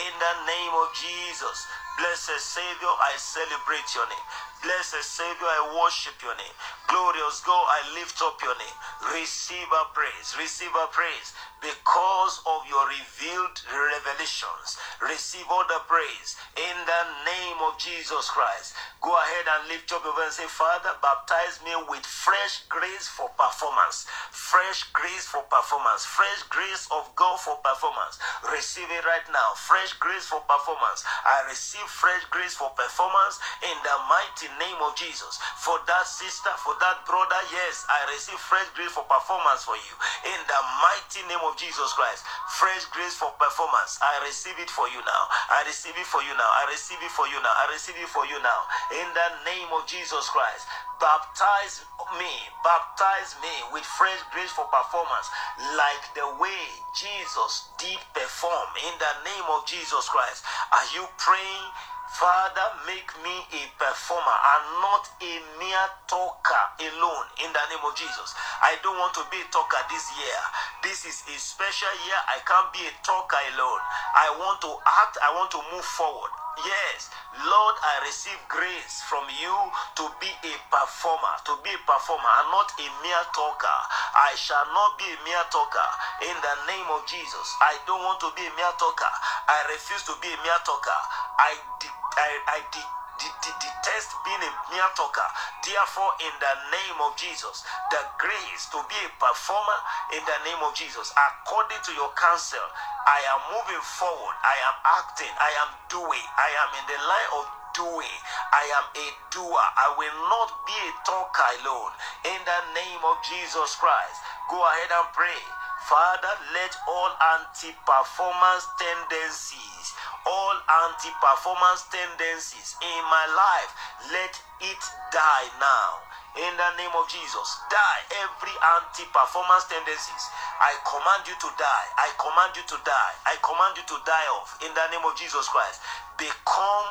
In 0.08 0.14
the 0.18 0.34
name 0.48 0.74
of 0.80 0.94
Jesus. 0.96 1.68
Blessed 2.00 2.40
Savior, 2.40 2.88
I 2.88 3.12
celebrate 3.18 3.92
your 3.94 4.08
name. 4.08 4.28
Blessed 4.62 5.04
Savior, 5.08 5.48
I 5.48 5.72
worship 5.72 6.20
your 6.20 6.36
name. 6.36 6.56
Glorious 6.92 7.40
God, 7.48 7.64
I 7.64 7.80
lift 7.96 8.20
up 8.20 8.42
your 8.44 8.58
name. 8.60 8.78
Receive 9.16 9.68
our 9.72 9.88
praise. 9.96 10.36
Receive 10.36 10.74
our 10.76 10.92
praise 10.92 11.32
because 11.64 12.44
of 12.44 12.68
your 12.68 12.84
revealed 12.92 13.56
revelations. 13.72 14.76
Receive 15.00 15.48
all 15.48 15.64
the 15.70 15.80
praise 15.88 16.36
in 16.60 16.76
the 16.84 17.02
name 17.24 17.60
of 17.72 17.80
Jesus 17.80 18.28
Christ. 18.36 18.76
Go 19.00 19.16
ahead 19.16 19.48
and 19.48 19.72
lift 19.72 19.92
up 19.96 20.04
your 20.04 20.12
voice 20.12 20.36
and 20.36 20.44
say, 20.44 20.50
Father, 20.52 20.92
baptize 21.00 21.64
me 21.64 21.72
with 21.88 22.04
fresh 22.04 22.68
grace 22.68 23.08
for 23.08 23.32
performance. 23.40 24.04
Fresh 24.36 24.92
grace 24.92 25.24
for 25.24 25.40
performance. 25.48 26.04
Fresh 26.04 26.44
grace 26.52 26.90
of 26.92 27.08
God 27.16 27.40
for 27.40 27.56
performance. 27.64 28.20
Receive 28.52 28.90
it 28.92 29.08
right 29.08 29.24
now. 29.32 29.56
Fresh 29.56 29.96
grace 30.04 30.28
for 30.28 30.44
performance. 30.44 31.06
I 31.24 31.48
receive 31.48 31.88
fresh 31.88 32.26
grace 32.28 32.60
for 32.60 32.74
performance 32.76 33.40
in 33.64 33.78
the 33.88 33.96
mighty 34.12 34.49
name 34.58 34.80
of 34.82 34.96
Jesus. 34.96 35.38
For 35.62 35.78
that 35.86 36.06
sister, 36.08 36.50
for 36.64 36.74
that 36.82 37.06
brother, 37.06 37.42
yes, 37.54 37.86
I 37.86 38.10
receive 38.10 38.40
fresh 38.40 38.68
grace 38.74 38.92
for 38.96 39.06
performance 39.06 39.68
for 39.68 39.78
you. 39.78 39.94
In 40.26 40.40
the 40.50 40.62
mighty 40.82 41.22
name 41.30 41.44
of 41.46 41.54
Jesus 41.60 41.94
Christ. 41.94 42.26
Fresh 42.58 42.90
grace 42.96 43.16
for 43.20 43.30
performance. 43.38 44.00
I 44.02 44.24
receive 44.26 44.58
it 44.58 44.72
for 44.72 44.90
you 44.90 45.00
now. 45.06 45.24
I 45.54 45.64
receive 45.68 45.96
it 45.96 46.08
for 46.08 46.24
you 46.26 46.34
now. 46.34 46.50
I 46.50 46.66
receive 46.72 47.00
it 47.04 47.14
for 47.14 47.28
you 47.30 47.38
now. 47.44 47.54
I 47.54 47.66
receive 47.70 47.98
it 48.00 48.10
for 48.10 48.26
you 48.26 48.40
now. 48.42 48.62
In 48.96 49.08
the 49.14 49.30
name 49.46 49.70
of 49.76 49.86
Jesus 49.86 50.26
Christ. 50.34 50.66
Baptize 51.00 51.88
me, 52.20 52.34
baptize 52.60 53.36
me 53.40 53.56
with 53.72 53.88
fresh 53.88 54.20
grace 54.36 54.52
for 54.52 54.68
performance, 54.68 55.32
like 55.80 56.04
the 56.12 56.28
way 56.44 56.60
Jesus 56.92 57.72
did 57.80 57.96
perform 58.12 58.68
in 58.84 58.94
the 59.00 59.14
name 59.24 59.48
of 59.48 59.64
Jesus 59.66 60.10
Christ. 60.12 60.44
Are 60.76 60.88
you 60.92 61.08
praying? 61.16 61.72
Father, 62.18 62.68
make 62.88 63.12
me 63.24 63.46
a 63.54 63.64
performer 63.78 64.38
and 64.58 64.64
not 64.82 65.06
a 65.22 65.34
mere 65.60 65.88
talker 66.08 66.66
alone 66.82 67.26
in 67.44 67.52
the 67.54 67.64
name 67.70 67.84
of 67.86 67.96
Jesus. 67.96 68.34
I 68.62 68.78
don't 68.84 68.98
want 68.98 69.14
to 69.16 69.26
be 69.32 69.38
a 69.42 69.48
talker 69.54 69.82
this 69.90 70.10
year. 70.18 70.40
This 70.84 71.06
is 71.06 71.24
a 71.30 71.38
special 71.40 71.94
year. 72.08 72.20
I 72.30 72.40
can't 72.48 72.74
be 72.74 72.82
a 72.88 72.94
talker 73.06 73.40
alone. 73.54 73.82
I 74.16 74.30
want 74.38 74.62
to 74.62 74.72
act, 75.04 75.18
I 75.24 75.30
want 75.36 75.52
to 75.54 75.62
move 75.72 75.86
forward. 75.86 76.32
Yes, 76.66 77.10
Lord, 77.48 77.76
I 77.84 78.04
receive 78.04 78.36
grace 78.50 79.00
from 79.08 79.24
you 79.30 79.56
to 79.96 80.06
be 80.20 80.28
a 80.44 80.56
performer, 80.74 81.36
to 81.48 81.56
be 81.64 81.72
a 81.72 81.82
performer 81.88 82.28
and 82.44 82.50
not 82.52 82.68
a 82.82 82.88
mere 83.06 83.26
talker. 83.32 83.80
I 84.18 84.36
shall 84.36 84.66
not 84.74 84.98
be 85.00 85.08
a 85.08 85.18
mere 85.24 85.46
talker 85.54 85.90
in 86.28 86.36
the 86.36 86.56
name 86.68 86.90
of 86.92 87.06
Jesus. 87.08 87.48
I 87.62 87.80
don't 87.88 88.04
want 88.04 88.20
to 88.26 88.32
be 88.36 88.44
a 88.44 88.54
mere 88.58 88.74
talker. 88.76 89.14
I 89.48 89.64
refuse 89.72 90.04
to 90.12 90.16
be 90.20 90.28
a 90.34 90.40
mere 90.44 90.60
talker. 90.66 91.00
I 91.40 91.56
de- 91.80 91.99
I, 92.20 92.60
I 92.60 92.60
de- 92.76 92.92
de- 93.24 93.38
de- 93.42 93.60
detest 93.64 94.12
being 94.28 94.44
a 94.44 94.52
mere 94.76 94.92
talker. 95.00 95.30
Therefore, 95.64 96.12
in 96.22 96.34
the 96.44 96.54
name 96.76 97.00
of 97.08 97.16
Jesus, 97.18 97.64
the 97.92 98.02
grace 98.20 98.68
to 98.76 98.80
be 98.92 99.00
a 99.08 99.12
performer 99.20 99.80
in 100.14 100.24
the 100.28 100.40
name 100.46 100.62
of 100.68 100.76
Jesus, 100.76 101.10
according 101.16 101.82
to 101.88 101.92
your 101.96 102.12
counsel, 102.20 102.64
I 103.08 103.20
am 103.34 103.42
moving 103.56 103.84
forward. 104.00 104.36
I 104.44 104.58
am 104.70 104.78
acting. 105.02 105.34
I 105.40 105.52
am 105.66 105.72
doing. 105.90 106.26
I 106.38 106.50
am 106.68 106.72
in 106.78 106.86
the 106.92 107.00
line 107.08 107.32
of 107.42 107.46
doing. 107.76 108.18
I 108.54 108.66
am 108.82 108.86
a 109.00 109.08
doer. 109.32 109.66
I 109.80 109.96
will 109.98 110.18
not 110.30 110.50
be 110.68 110.76
a 110.76 110.92
talker 111.08 111.50
alone. 111.64 111.94
In 112.28 112.40
the 112.46 112.62
name 112.76 113.02
of 113.08 113.18
Jesus 113.26 113.76
Christ, 113.80 114.20
go 114.52 114.60
ahead 114.60 114.92
and 114.92 115.08
pray. 115.16 115.42
Father, 115.90 116.36
let 116.54 116.70
all 116.86 117.10
anti 117.34 117.74
performance 117.82 118.70
tendencies, 118.78 119.86
all 120.22 120.54
anti 120.86 121.10
performance 121.18 121.82
tendencies 121.90 122.78
in 122.78 123.02
my 123.10 123.26
life, 123.34 123.74
let 124.14 124.30
it 124.70 124.78
die 125.10 125.50
now. 125.58 125.98
In 126.46 126.54
the 126.62 126.70
name 126.78 126.94
of 126.94 127.10
Jesus, 127.10 127.58
die 127.74 128.02
every 128.22 128.54
anti 128.78 129.10
performance 129.10 129.66
tendencies. 129.66 130.24
I 130.62 130.78
command 130.86 131.26
you 131.26 131.34
to 131.42 131.50
die. 131.58 131.88
I 131.98 132.14
command 132.22 132.54
you 132.54 132.62
to 132.70 132.78
die. 132.86 133.14
I 133.26 133.42
command 133.42 133.74
you 133.82 133.86
to 133.90 133.98
die 134.06 134.28
off. 134.38 134.62
In 134.62 134.70
the 134.78 134.86
name 134.94 135.02
of 135.10 135.18
Jesus 135.18 135.50
Christ, 135.50 135.82
become 136.22 136.90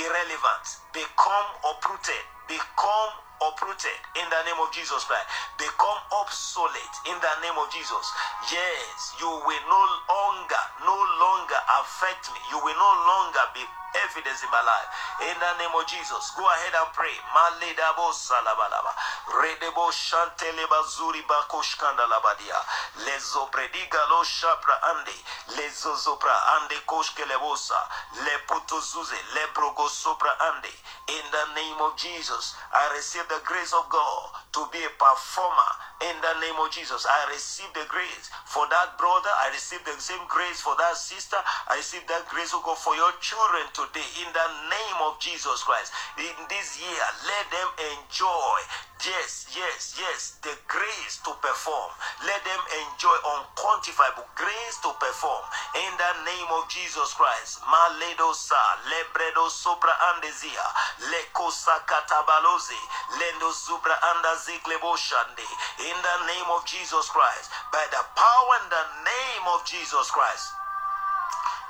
irrelevant, 0.00 0.64
become 0.96 1.48
uprooted, 1.60 2.24
become 2.48 3.12
uprooted 3.50 3.98
in 4.18 4.26
the 4.30 4.40
name 4.46 4.60
of 4.62 4.70
Jesus 4.70 5.02
Christ, 5.04 5.26
become 5.58 5.98
obsolete 6.22 6.96
in 7.10 7.16
the 7.18 7.34
name 7.42 7.56
of 7.58 7.66
Jesus. 7.72 8.04
Yes, 8.50 9.16
you 9.18 9.28
will 9.28 9.64
no 9.66 9.82
longer, 10.10 10.62
no 10.86 10.98
longer 11.18 11.60
affect 11.82 12.30
me. 12.30 12.40
You 12.50 12.58
will 12.62 12.78
no 12.78 12.92
longer 13.08 13.44
be 13.54 13.62
evidence 14.06 14.42
in 14.42 14.50
my 14.50 14.62
life. 14.64 14.88
In 15.28 15.36
the 15.38 15.52
name 15.60 15.74
of 15.74 15.84
Jesus, 15.86 16.32
go 16.36 16.44
ahead 16.44 16.74
and 16.74 16.90
pray. 16.92 17.14
Maledabo 17.32 18.12
salabalaba. 18.12 18.92
Redebo 19.40 19.90
shantele 19.92 20.64
bazuri 20.68 21.22
bakoshkanda 21.28 22.06
labadia. 22.08 22.58
Lezo 23.04 23.48
prediga 23.52 24.02
lo 24.10 24.24
shapra 24.24 24.76
ande. 24.94 25.16
Lezo 25.56 25.94
zopra 25.96 26.34
ande 26.58 26.76
koshkelebosa. 26.86 27.78
Le 28.24 28.34
putuzuze. 28.48 29.18
Le 29.34 29.44
brogo 29.54 29.88
sopra 29.88 30.32
ande. 30.52 30.72
In 31.08 31.24
the 31.30 31.44
name 31.54 31.80
of 31.80 31.96
Jesus, 31.96 32.54
I 32.72 32.92
receive 32.94 33.28
the 33.28 33.40
grace 33.44 33.72
of 33.72 33.88
God 33.90 34.30
to 34.52 34.68
be 34.72 34.78
a 34.84 34.90
performer. 34.98 35.70
In 36.10 36.16
the 36.18 36.34
name 36.42 36.58
of 36.58 36.70
Jesus, 36.74 37.06
I 37.06 37.30
receive 37.30 37.70
the 37.74 37.86
grace 37.86 38.26
for 38.44 38.66
that 38.68 38.98
brother. 38.98 39.30
I 39.46 39.54
receive 39.54 39.84
the 39.86 39.94
same 40.02 40.22
grace 40.26 40.60
for 40.60 40.74
that 40.76 40.96
sister. 40.98 41.38
I 41.70 41.78
receive 41.78 42.02
that 42.10 42.26
grace, 42.28 42.50
of 42.54 42.62
God, 42.66 42.78
for 42.78 42.94
your 42.98 43.12
children 43.22 43.62
today. 43.70 44.04
In 44.26 44.30
the 44.34 44.48
name 44.66 44.98
of 45.06 45.20
Jesus 45.22 45.62
Christ. 45.62 45.92
In 46.18 46.34
this 46.50 46.80
year, 46.82 47.04
let 47.26 47.44
them 47.54 47.70
enjoy. 47.94 48.58
Yes, 49.02 49.50
yes, 49.50 49.98
yes, 49.98 50.38
the 50.46 50.54
grace 50.70 51.18
to 51.26 51.34
perform. 51.42 51.90
Let 52.22 52.38
them 52.46 52.62
enjoy 52.86 53.16
unquantifiable 53.34 54.26
grace 54.38 54.76
to 54.86 54.94
perform. 54.98 55.42
In 55.74 55.92
the 55.98 56.12
name 56.22 56.50
of 56.54 56.70
Jesus 56.70 57.10
Christ. 57.14 57.62
Maledosa, 57.66 58.62
lebredo 58.86 59.50
sopra 59.50 59.90
andezia, 60.14 60.66
lekosa 61.10 61.74
katabaloze, 61.86 62.78
lendo 63.18 63.50
supra 63.52 63.94
andaziklebo 64.14 64.96
shande. 64.96 65.46
In 65.90 65.91
the 65.98 66.18
name 66.30 66.48
of 66.54 66.64
Jesus 66.64 67.08
Christ. 67.12 67.50
By 67.72 67.84
the 67.92 68.02
power 68.16 68.54
in 68.64 68.66
the 68.72 68.86
name 69.04 69.44
of 69.52 69.66
Jesus 69.66 70.08
Christ. 70.08 70.54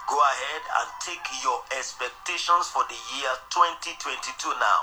Go 0.06 0.18
ahead 0.18 0.62
and 0.82 0.88
take 1.00 1.24
your 1.40 1.62
expectations 1.78 2.68
for 2.68 2.85
the 2.90 2.98
year 3.16 3.32
2022 3.48 4.44
now 4.61 4.80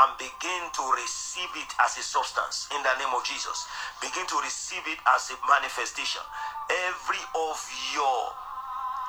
and 0.00 0.16
begin 0.16 0.62
to 0.72 0.82
receive 0.96 1.50
it 1.58 1.70
as 1.84 1.98
a 1.98 2.04
substance 2.06 2.70
in 2.72 2.80
the 2.80 2.94
name 2.96 3.12
of 3.12 3.20
Jesus. 3.26 3.66
Begin 4.00 4.24
to 4.30 4.38
receive 4.40 4.86
it 4.88 4.96
as 5.12 5.28
a 5.34 5.36
manifestation. 5.44 6.22
Every 6.88 7.20
of 7.34 7.58
your 7.92 8.32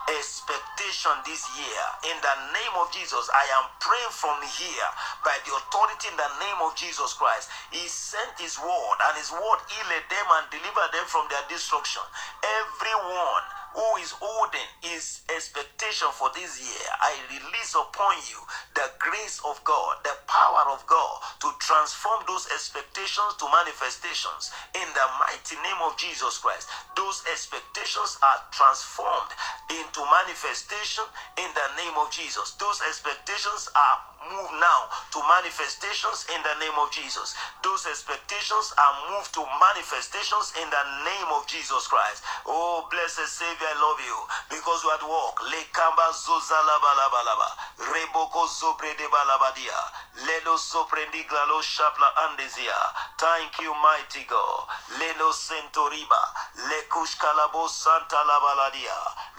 expectation 0.10 1.14
this 1.26 1.46
year 1.58 1.86
in 2.10 2.18
the 2.22 2.36
name 2.56 2.76
of 2.82 2.90
Jesus. 2.94 3.30
I 3.34 3.46
am 3.62 3.66
praying 3.80 4.14
from 4.14 4.42
here 4.44 4.90
by 5.26 5.38
the 5.46 5.54
authority 5.54 6.10
in 6.10 6.18
the 6.18 6.32
name 6.42 6.60
of 6.66 6.74
Jesus 6.76 7.14
Christ. 7.14 7.50
He 7.70 7.86
sent 7.88 8.38
his 8.40 8.58
word 8.60 8.98
and 9.10 9.14
his 9.18 9.32
word 9.32 9.60
healed 9.70 10.06
them 10.10 10.28
and 10.42 10.46
delivered 10.50 10.92
them 10.94 11.06
from 11.08 11.28
their 11.30 11.44
destruction. 11.50 12.04
Everyone 12.42 13.46
who 13.74 13.98
is 14.02 14.12
holding 14.20 14.68
his 14.82 15.22
expectation 15.36 16.10
for 16.14 16.30
this 16.36 16.60
year, 16.62 16.88
I 17.02 17.16
release 17.30 17.76
upon 17.76 18.18
you 18.30 18.40
the 18.76 18.90
grace 19.00 19.42
of 19.46 19.64
God, 19.64 19.98
the 20.04 20.16
power 20.28 20.72
of 20.72 20.86
God 20.88 21.20
to 21.42 21.50
transform 21.60 22.24
those 22.28 22.48
expectations 22.54 23.36
to 23.40 23.46
manifestations 23.52 24.52
in 24.76 24.88
the 24.94 25.08
mighty 25.20 25.56
name 25.62 25.82
of 25.84 25.98
Jesus 25.98 26.38
Christ. 26.40 26.68
Those 26.96 27.24
expectations 27.32 28.18
are 28.24 28.40
transformed 28.52 29.32
into 29.70 30.02
manifestation 30.10 31.06
in 31.38 31.50
the 31.54 31.68
name 31.78 31.96
of 31.98 32.10
Jesus. 32.12 32.54
Those 32.60 32.82
expectations 32.88 33.70
are 33.76 33.98
moved 34.32 34.54
now 34.60 34.88
to 35.14 35.20
manifestations 35.28 36.26
in 36.34 36.42
the 36.44 36.56
name 36.60 36.76
of 36.80 36.92
Jesus. 36.92 37.36
Those 37.64 37.86
expectations 37.86 38.74
are 38.78 38.94
moved 39.12 39.34
to 39.36 39.44
manifestations 39.60 40.54
in 40.62 40.70
the 40.70 40.84
name 41.06 41.30
of 41.34 41.46
Jesus 41.48 41.88
Christ. 41.88 42.24
Oh, 42.48 42.88
blessed 42.92 43.28
Savior, 43.28 43.61
I 43.62 43.74
love 43.78 44.02
you 44.02 44.17
because 44.50 44.82
you 44.84 44.91
at 44.91 45.04
work. 45.06 45.38
Lekamba 45.45 46.10
zozala 46.13 46.76
balabalaba. 46.82 47.50
Reboko 47.93 48.47
zobre 48.50 48.89
de 48.97 49.06
balabadia. 49.08 49.78
Lelo 50.26 50.58
soprendigla 50.58 51.45
lo 51.47 51.62
shapla 51.62 52.10
andezia. 52.26 52.74
Thank 53.17 53.62
you, 53.62 53.74
mighty 53.78 54.26
God. 54.26 54.65
Lelo 54.97 55.32
sentoriba. 55.32 56.21
Le 56.69 56.82
kushkalabo 56.89 57.69
santa 57.69 58.17
la 58.26 58.39
baladia. 58.41 58.97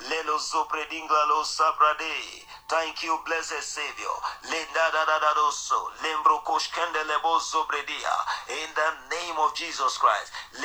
Lelo 0.08 0.38
zopredingla 0.38 1.26
lo 1.28 1.42
sabrade. 1.42 2.46
Thank 2.72 3.04
you, 3.04 3.12
blessed 3.26 3.60
Savior. 3.60 4.16
In 4.48 4.64
the 8.72 8.90
name 9.12 9.36
of 9.38 9.52
Jesus 9.54 9.98
Christ. 9.98 10.32
In 10.56 10.62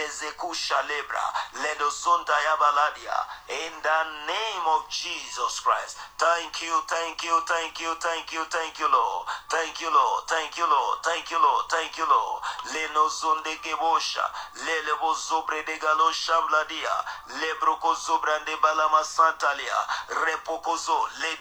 the 3.84 4.04
name 4.28 4.66
of 4.68 4.88
Jesus 4.90 5.60
Christ. 5.60 5.98
Thank 6.18 6.62
you, 6.64 6.82
thank 6.88 7.24
you, 7.26 7.42
thank 7.46 7.82
you, 7.82 7.94
thank 8.00 8.32
you, 8.32 8.46
thank 8.50 8.80
you, 8.80 8.90
Lord. 8.90 9.28
Thank 9.50 9.82
you, 9.82 9.92
Lord. 9.92 10.24
Thank 10.30 10.58
you, 10.58 10.66
Lord. 10.70 11.00
Thank 11.04 11.30
you, 11.32 11.42
Lord. 11.44 11.66
Thank 11.70 11.98
you, 11.98 12.08
Lord. 12.08 12.42
Leno 12.74 13.10
zonde 13.10 13.58
gebosha. 13.64 14.24
Lelebo 14.66 15.14
zobre 15.14 15.62
de 15.66 15.78
galo 15.78 16.12
shambladia. 16.14 17.04
Lebroko 17.42 17.94
zobrande 17.96 18.56
balama 18.62 19.04
santalia. 19.04 19.76
Repokozo 20.08 21.08
le 21.20 21.36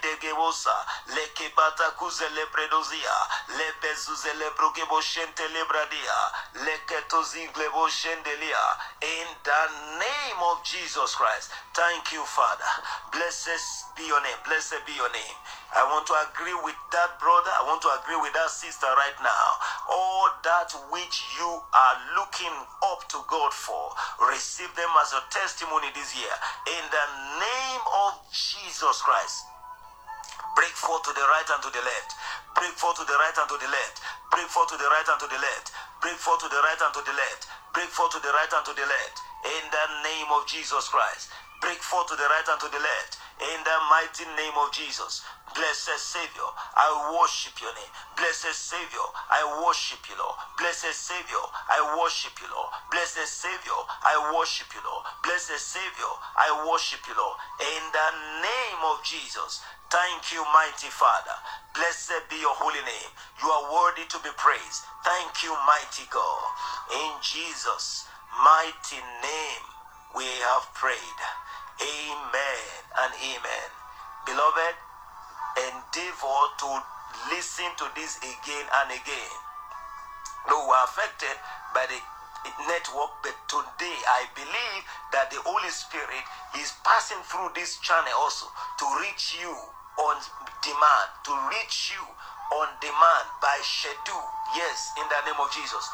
de 0.57 1.33
gebosa. 1.35 1.87
Le 2.27 2.35
le 2.35 2.47
predozia. 2.47 3.29
Le 3.49 3.73
bezuze 3.81 4.35
le 4.35 4.51
brokebo 4.51 5.01
lebradia. 5.53 6.33
Le 6.55 6.79
ketozi 6.87 7.49
glebo 7.53 7.89
shendelia. 7.89 8.79
In 9.03 9.27
the 9.43 9.69
name 9.99 10.39
of 10.51 10.63
Jesus 10.65 11.15
Christ. 11.15 11.51
Thank 11.75 12.13
you, 12.13 12.25
Father. 12.25 12.65
Blessed 13.13 13.97
be 13.97 14.07
your 14.07 14.21
name. 14.23 14.37
Blessed 14.45 14.85
be 14.87 14.93
your 14.93 15.11
name. 15.13 15.37
I 15.75 15.85
want 15.85 16.07
to 16.07 16.15
agree 16.31 16.55
with 16.65 16.77
that 16.93 17.19
brother. 17.21 17.51
I 17.61 17.65
want 17.67 17.83
to 17.83 17.91
agree 18.01 18.17
with 18.17 18.33
that 18.33 18.51
sister 18.51 18.87
right 18.87 19.19
now. 19.23 19.47
All 19.91 20.29
that 20.45 20.73
which 20.91 21.23
you 21.39 21.51
are 21.75 21.97
looking 22.17 22.55
up 22.83 23.09
to 23.09 23.19
God 23.29 23.53
for, 23.53 23.93
receive 24.31 24.73
them 24.77 24.89
as 25.03 25.13
a 25.13 25.23
testimony 25.31 25.89
this 25.95 26.17
year. 26.17 26.33
In 26.67 26.85
the 26.89 27.07
name 27.41 27.85
of 28.09 28.25
Jesus 28.33 29.03
Christ. 29.03 29.56
Break 30.57 30.73
forth 30.73 31.05
to 31.05 31.13
the 31.13 31.27
right 31.29 31.49
and 31.53 31.63
to 31.63 31.71
the 31.71 31.85
left. 31.85 32.17
Break 32.57 32.75
forth 32.81 32.97
to 32.99 33.05
the 33.05 33.17
right 33.21 33.37
and 33.37 33.49
to 33.49 33.59
the 33.61 33.69
left. 33.69 34.01
Break 34.33 34.49
forth 34.49 34.73
to 34.73 34.79
the 34.81 34.89
right 34.89 35.09
and 35.09 35.21
to 35.21 35.29
the 35.29 35.39
left. 35.39 35.73
Break 36.03 36.19
forth 36.19 36.41
to 36.43 36.49
the 36.49 36.61
right 36.65 36.81
and 36.81 36.95
to 36.97 37.03
the 37.05 37.15
left. 37.15 37.43
Break 37.77 37.91
forth 37.93 38.13
to 38.17 38.21
the 38.25 38.33
right 38.33 38.53
and 38.53 38.65
to 38.65 38.73
the 38.73 38.87
left. 38.89 39.17
In 39.45 39.65
the 39.69 39.87
name 40.03 40.29
of 40.33 40.49
Jesus 40.49 40.89
Christ. 40.89 41.31
Break 41.61 41.79
forth 41.85 42.09
to 42.09 42.17
the 42.17 42.25
right 42.27 42.49
and 42.49 42.61
to 42.61 42.69
the 42.73 42.81
left. 42.81 43.21
In 43.41 43.61
the 43.65 43.79
mighty 43.93 44.25
name 44.37 44.57
of 44.57 44.73
Jesus. 44.73 45.23
Blessed 45.55 45.97
Savior, 45.99 46.49
I 46.77 47.17
worship 47.17 47.57
your 47.61 47.73
name. 47.73 47.93
Blessed 48.17 48.53
Savior, 48.53 49.07
I 49.33 49.41
worship 49.65 50.05
you, 50.09 50.17
Lord. 50.21 50.37
Blessed 50.59 50.93
Savior, 50.93 51.41
I 51.73 51.81
worship 51.97 52.37
you, 52.43 52.49
Lord. 52.53 52.73
Blessed 52.93 53.25
Savior, 53.25 53.81
I 54.05 54.15
worship 54.37 54.69
you, 54.75 54.83
Lord. 54.85 55.05
Blessed 55.25 55.57
Savior, 55.61 56.13
I 56.37 56.49
worship 56.69 57.01
you, 57.09 57.17
Lord. 57.17 57.37
In 57.61 57.83
the 57.89 58.09
name 58.45 58.81
of 58.85 59.01
Jesus. 59.05 59.65
Thank 59.91 60.33
you, 60.35 60.43
mighty 60.53 60.91
Father. 60.91 61.37
Blessed 61.75 62.27
be 62.31 62.37
your 62.43 62.55
holy 62.59 62.83
name. 62.83 63.11
You 63.43 63.49
are 63.49 63.71
worthy 63.71 64.03
to 64.11 64.19
be 64.19 64.31
praised. 64.37 64.83
Thank 65.07 65.45
you, 65.47 65.55
mighty 65.63 66.11
God. 66.11 66.43
In 66.91 67.13
Jesus' 67.23 68.07
mighty 68.43 68.99
name, 69.23 69.65
we 70.17 70.27
have 70.51 70.67
prayed. 70.75 71.21
Amen 71.79 72.67
and 72.99 73.13
amen. 73.15 73.69
Beloved, 74.27 74.75
endeavor 75.71 76.43
to 76.67 76.71
listen 77.31 77.71
to 77.79 77.87
this 77.95 78.19
again 78.19 78.67
and 78.83 78.91
again. 78.91 79.35
No, 80.51 80.67
we're 80.67 80.85
affected 80.85 81.37
by 81.75 81.87
the 81.87 82.01
network, 82.67 83.11
but 83.23 83.37
today 83.49 83.99
I 84.19 84.27
believe 84.35 84.83
that 85.13 85.31
the 85.31 85.39
Holy 85.47 85.71
Spirit 85.71 86.25
is 86.59 86.75
passing 86.85 87.23
through 87.31 87.51
this 87.55 87.79
channel 87.79 88.13
also 88.19 88.47
to 88.81 88.87
reach 89.03 89.39
you 89.41 89.55
on 89.99 90.17
demand, 90.63 91.09
to 91.25 91.33
reach 91.51 91.93
you 91.95 92.05
on 92.61 92.69
demand 92.81 93.27
by 93.43 93.57
schedule. 93.63 94.27
Yes, 94.55 94.93
in 95.01 95.07
the 95.09 95.21
name 95.27 95.41
of 95.41 95.51
Jesus. 95.53 95.85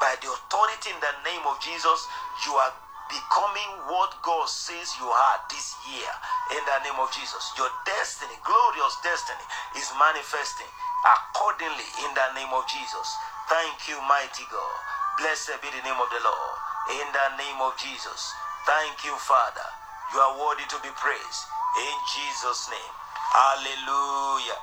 By 0.00 0.14
the 0.22 0.30
authority 0.30 0.94
in 0.94 1.00
the 1.02 1.14
name 1.26 1.44
of 1.46 1.58
Jesus, 1.60 2.06
you 2.46 2.54
are 2.54 2.72
becoming 3.10 3.70
what 3.88 4.12
God 4.22 4.46
says 4.48 4.92
you 5.00 5.08
are 5.08 5.36
this 5.50 5.74
year 5.88 6.12
in 6.54 6.62
the 6.64 6.78
name 6.84 7.00
of 7.00 7.08
Jesus. 7.10 7.52
Your 7.56 7.70
destiny, 7.88 8.36
glorious 8.44 8.94
destiny, 9.00 9.42
is 9.80 9.88
manifesting 9.96 10.68
accordingly 11.04 11.88
in 12.04 12.10
the 12.12 12.28
name 12.36 12.52
of 12.52 12.68
Jesus. 12.68 13.08
Thank 13.48 13.88
you, 13.88 13.96
mighty 14.04 14.44
God. 14.52 14.78
Blessed 15.18 15.56
be 15.64 15.72
the 15.72 15.82
name 15.82 15.98
of 15.98 16.08
the 16.12 16.20
Lord. 16.22 16.56
In 17.00 17.08
the 17.10 17.28
name 17.40 17.58
of 17.64 17.74
Jesus. 17.80 18.20
Thank 18.68 19.02
you, 19.04 19.16
Father. 19.24 19.68
You 20.14 20.20
are 20.20 20.34
worthy 20.38 20.68
to 20.68 20.78
be 20.84 20.92
praised. 21.00 21.42
In 21.80 21.96
Jesus' 22.12 22.68
name. 22.70 22.94
Hallelujah. 23.32 24.60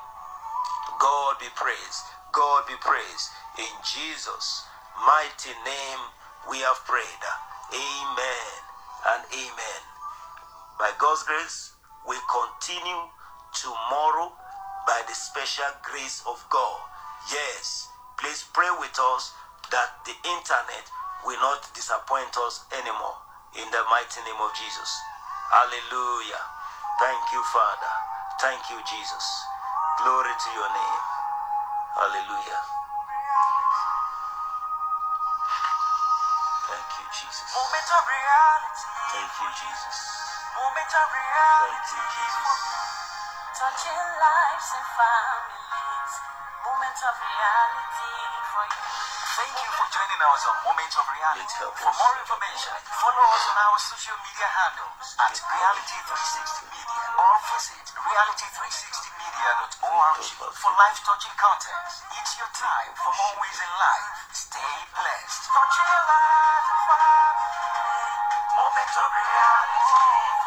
God 1.00 1.40
be 1.40 1.48
praised. 1.56 2.04
God 2.32 2.66
be 2.68 2.76
praised. 2.82 3.30
In 3.60 3.72
Jesus' 3.84 4.64
mighty 5.06 5.54
name 5.66 6.02
we 6.50 6.60
have 6.60 6.80
prayed. 6.86 7.24
Amen 7.74 8.52
and 9.14 9.24
amen. 9.34 9.82
By 10.80 10.92
God's 10.98 11.24
grace, 11.24 11.72
we 12.08 12.18
continue 12.28 13.06
tomorrow 13.54 14.34
by 14.88 15.02
the 15.08 15.14
special 15.14 15.70
grace 15.84 16.22
of 16.28 16.44
God. 16.50 16.80
Yes, 17.32 17.88
please 18.18 18.46
pray 18.54 18.70
with 18.80 18.98
us 19.16 19.32
that 19.72 20.04
the 20.06 20.16
internet 20.26 20.86
will 21.26 21.40
not 21.42 21.70
disappoint 21.74 22.36
us 22.46 22.66
anymore 22.74 23.18
in 23.56 23.70
the 23.72 23.84
mighty 23.90 24.22
name 24.26 24.42
of 24.42 24.52
Jesus. 24.58 24.92
Hallelujah. 25.52 26.44
Thank 27.00 27.24
you, 27.34 27.44
Father. 27.54 28.15
Thank 28.42 28.68
you, 28.70 28.76
Jesus. 28.84 29.26
Glory 30.04 30.36
to 30.36 30.50
your 30.52 30.68
name. 30.68 31.04
Hallelujah. 31.96 32.62
Thank 36.68 36.90
you, 37.00 37.08
Jesus. 37.16 37.48
Moment 37.56 37.90
of 37.96 38.04
reality. 38.04 38.88
Thank 39.16 39.34
you, 39.40 39.50
Jesus. 39.56 39.98
Moment 40.52 40.92
of 40.92 41.08
Thank 41.64 41.88
you, 41.96 42.04
Jesus. 42.12 42.52
Touching 43.56 44.04
lives 44.20 44.70
and 44.76 44.88
families. 45.00 46.14
Moment 46.68 47.00
of 47.08 47.16
reality 47.16 48.16
for 48.52 48.66
you. 48.68 49.05
Thank 49.36 49.52
you 49.52 49.68
for 49.68 49.84
joining 49.92 50.22
us 50.32 50.48
on 50.48 50.56
Moment 50.64 50.96
of 50.96 51.04
Reality. 51.12 51.68
For 51.76 51.92
more 51.92 52.16
information, 52.24 52.72
follow 52.88 53.26
us 53.36 53.44
on 53.52 53.58
our 53.68 53.76
social 53.84 54.16
media 54.24 54.48
handles 54.48 55.12
at 55.28 55.36
Reality 55.36 56.00
360 56.08 56.72
Media 56.72 57.04
or 57.20 57.36
visit 57.52 57.84
reality360media.org 58.00 60.24
for 60.56 60.72
life 60.80 61.04
touching 61.04 61.36
content. 61.36 61.84
It's 62.16 62.40
your 62.40 62.48
time 62.56 62.96
for 62.96 63.12
more 63.12 63.36
ways 63.44 63.60
in 63.60 63.68
life. 63.76 64.08
Stay 64.32 64.76
blessed. 64.96 65.52
And 65.52 65.68
families. 65.68 66.68
Moment 68.56 68.94
of 68.96 69.12
reality. 69.20 70.45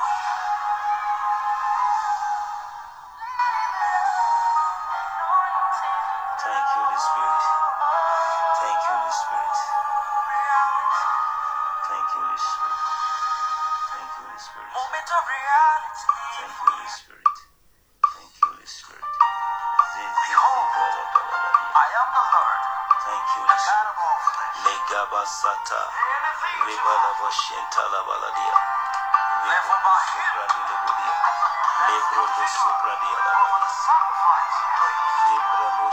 Do 32.37 32.44
soprandi 32.48 33.11
all 33.12 33.20
alaba. 33.20 33.59
the 33.61 33.68
sacrifice 33.68 34.57
and 34.64 34.72
praise. 34.81 35.29
Lebra 35.29 35.68
no 35.77 35.87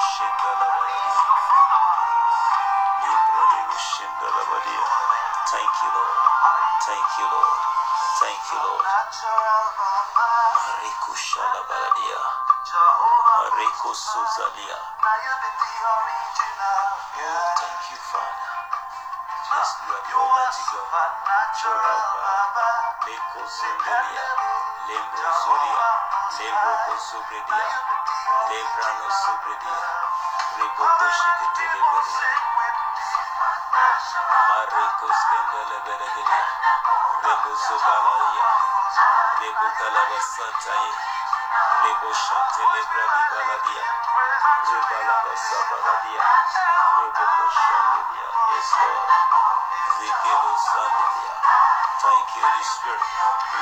lips. 0.87 1.19
Lebra 3.03 3.43
do 3.51 3.75
shentala. 3.75 4.41
Thank 5.51 5.73
you, 5.83 5.89
Lord. 5.91 6.17
Thank 6.87 7.07
you, 7.19 7.27
Lord. 7.31 7.57
Thank 8.19 8.41
you, 8.51 8.59
Lord. 8.63 8.83
Baba, 8.85 10.29
Mariko 13.43 13.91
suzalia. 13.93 14.79
Oh, 17.17 17.55
thank 17.59 17.91
you, 17.91 17.97
Father. 17.97 18.34
Yes, 19.65 19.81
you 19.81 19.93
are 19.97 20.03
the 20.05 20.13
Almighty 20.13 20.61
God. 20.69 21.09
Oraba, 22.13 22.67
Meko 23.01 23.41
Zendelia, 23.49 24.25
Lembro 24.85 25.29
Zoria, 25.41 25.85
Lembro 26.37 26.93
Sobredia, 27.01 27.65
Lembrano 28.45 29.07
Sobredia, 29.09 29.81
Rego 30.61 30.85
Koshike 30.85 31.47
Telebedia, 31.57 32.29
Mareko 34.45 35.07
Skendele 35.09 35.77
Beregedia, 35.81 36.45
Rebo 37.25 37.51
Zobalaria, 37.57 38.45
Rebo 39.41 39.67
Galabasataye, 39.81 40.93
Rebo 41.81 42.09
Shantele 42.13 42.81
Bradibaladia, 42.85 43.85
Rebalabasabaladia, 44.69 46.21
Rebo 47.01 47.25
Koshandelia, 47.33 48.29
Yes, 48.53 48.71
Lord. 48.77 49.34
Thank 52.01 52.27
you, 52.37 52.41
Holy 52.45 52.63
Spirit. 52.63 53.01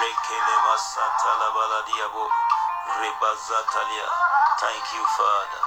Rekele 0.02 0.56
Masanta 0.68 1.32
Labaladiabo, 1.40 2.26
Rebazatalia. 3.00 4.08
Thank 4.60 4.84
you, 4.94 5.04
Father. 5.16 5.64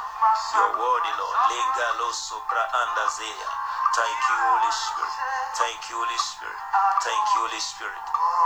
Your 0.55 0.71
worthy 0.77 1.13
Lord. 1.17 1.37
Legalo 1.49 2.13
Sopra 2.13 2.65
Andazea. 2.75 3.49
Thank 3.97 4.21
you, 4.29 4.37
Holy 4.37 4.73
Spirit. 4.73 5.15
Thank 5.57 5.81
you, 5.91 5.97
Holy 5.97 6.19
Spirit. 6.19 6.61
Thank 7.03 7.25
you, 7.35 7.41
Holy 7.41 7.61
Spirit. 7.61 8.03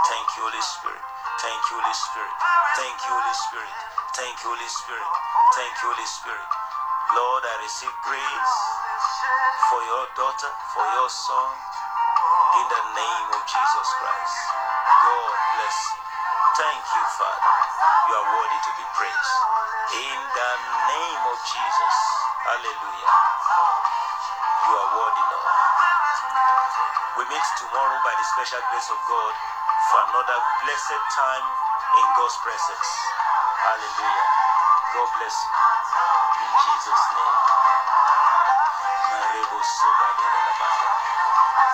Thank 0.07 0.27
you, 0.37 0.43
Holy 0.47 0.63
Spirit. 0.63 1.03
Thank 1.41 1.61
you, 1.67 1.75
Holy 1.75 1.93
Spirit. 1.93 2.31
Thank 2.77 2.97
you, 3.03 3.11
Holy 3.11 3.35
Spirit. 3.35 3.73
Thank 4.15 4.35
you, 4.43 4.49
Holy 4.55 4.69
Spirit. 4.71 5.07
Thank 5.55 5.73
you, 5.83 5.87
Holy 5.91 6.07
Spirit. 6.07 6.49
Lord, 7.11 7.43
I 7.43 7.55
receive 7.67 7.95
grace 8.07 8.55
for 9.67 9.81
your 9.83 10.05
daughter, 10.15 10.51
for 10.71 10.85
your 10.95 11.09
son, 11.11 11.55
in 12.59 12.65
the 12.69 12.83
name 12.97 13.27
of 13.33 13.41
Jesus 13.47 13.87
Christ. 13.99 14.35
God 15.03 15.33
bless 15.57 15.77
you. 15.93 16.01
Thank 16.57 16.83
you, 16.83 17.03
Father. 17.17 17.53
You 18.09 18.13
are 18.17 18.27
worthy 18.37 18.59
to 18.65 18.71
be 18.77 18.85
praised. 18.97 19.35
In 19.95 20.19
the 20.35 20.51
name 20.91 21.23
of 21.29 21.37
Jesus. 21.45 21.95
Hallelujah. 22.45 23.11
You 24.67 24.73
are 24.75 24.89
worthy, 24.97 25.25
Lord. 25.31 25.49
We 27.17 27.23
meet 27.27 27.47
tomorrow 27.59 27.97
by 28.05 28.13
the 28.17 28.25
special 28.37 28.61
grace 28.71 28.89
of 28.91 28.99
God 29.09 29.33
for 29.91 29.99
another 30.11 30.39
blessed 30.65 31.03
time 31.15 31.45
in 31.97 32.07
God's 32.17 32.37
presence. 32.43 32.89
Hallelujah. 33.61 34.27
God 34.95 35.09
bless 35.19 35.35
you. 35.35 35.51
In 36.41 36.51
Jesus' 36.65 37.05
name. 37.15 37.37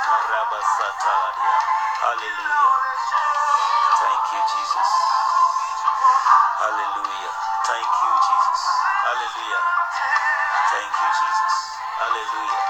Hallelujah. 0.05 1.57
Thank 3.99 4.25
you, 4.33 4.41
Jesus. 4.53 4.89
Hallelujah. 6.45 7.33
Thank 7.65 7.91
you, 8.03 8.12
Jesus. 8.27 8.62
Hallelujah. 9.05 9.63
Thank 10.71 10.93
you, 10.93 11.10
Jesus. 11.17 11.55
Hallelujah. 11.97 12.63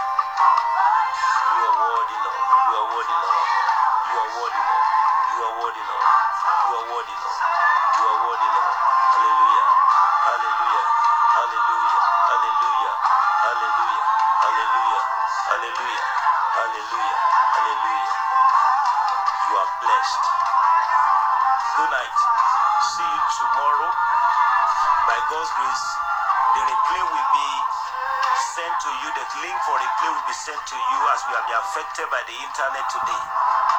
You 1.35 1.63
are 1.67 1.77
worthy, 1.83 2.17
Lord. 2.23 2.47
You 2.67 2.73
are 2.79 2.87
worthy, 2.95 3.17
Lord. 3.19 3.47
You 4.07 4.17
are 4.19 4.31
worthy, 4.39 4.63
Lord. 4.63 4.85
You 5.35 5.43
are 5.43 5.55
worthy, 5.61 5.83
Lord. 5.83 6.07
You 6.63 6.75
are 6.77 6.85
worthy, 6.95 7.15
Lord. 7.19 7.26
God's 25.27 25.51
grace, 25.59 25.87
the 26.55 26.61
replay 26.63 27.03
will 27.03 27.29
be 27.35 27.49
sent 28.55 28.73
to 28.79 28.89
you. 29.03 29.07
The 29.11 29.25
link 29.43 29.57
for 29.67 29.75
replay 29.75 30.07
will 30.07 30.27
be 30.27 30.37
sent 30.39 30.55
to 30.55 30.77
you 30.79 30.99
as 31.11 31.19
we 31.27 31.35
have 31.35 31.43
been 31.51 31.59
affected 31.67 32.07
by 32.07 32.23
the 32.31 32.35
internet 32.47 32.85
today. 32.87 33.23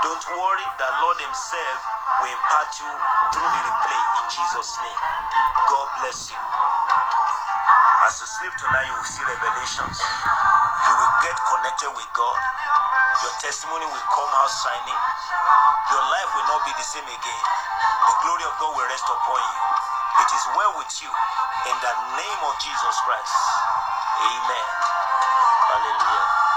Don't 0.05 0.25
worry, 0.29 0.67
the 0.77 0.91
Lord 1.01 1.17
Himself 1.25 1.79
will 2.21 2.29
impart 2.37 2.69
you 2.77 2.91
through 3.33 3.49
the 3.49 3.63
replay 3.65 4.03
in 4.21 4.25
Jesus' 4.29 4.77
name. 4.85 5.01
God 5.73 5.89
bless 6.05 6.29
you. 6.29 6.41
As 8.05 8.21
you 8.21 8.29
sleep 8.29 8.53
tonight, 8.61 8.85
you 8.85 8.97
will 9.01 9.09
see 9.09 9.25
revelations. 9.25 9.97
You 10.85 10.95
will 11.01 11.15
get 11.25 11.37
connected 11.49 11.91
with 11.97 12.09
God. 12.13 12.41
Your 13.25 13.35
testimony 13.41 13.89
will 13.89 14.07
come 14.13 14.33
out 14.37 14.53
shining. 14.53 15.01
Your 15.97 16.05
life 16.13 16.31
will 16.37 16.49
not 16.53 16.61
be 16.69 16.77
the 16.77 16.85
same 16.85 17.09
again. 17.09 17.43
The 18.05 18.15
glory 18.21 18.45
of 18.45 18.55
God 18.61 18.77
will 18.77 18.89
rest 18.93 19.09
upon 19.09 19.41
you. 19.41 19.61
It 20.19 20.31
is 20.35 20.45
well 20.55 20.73
with 20.77 20.93
you. 21.03 21.11
In 21.67 21.77
the 21.83 21.95
name 22.15 22.41
of 22.47 22.55
Jesus 22.61 22.97
Christ. 23.05 23.35
Amen. 24.23 24.69
Hallelujah. 25.69 26.48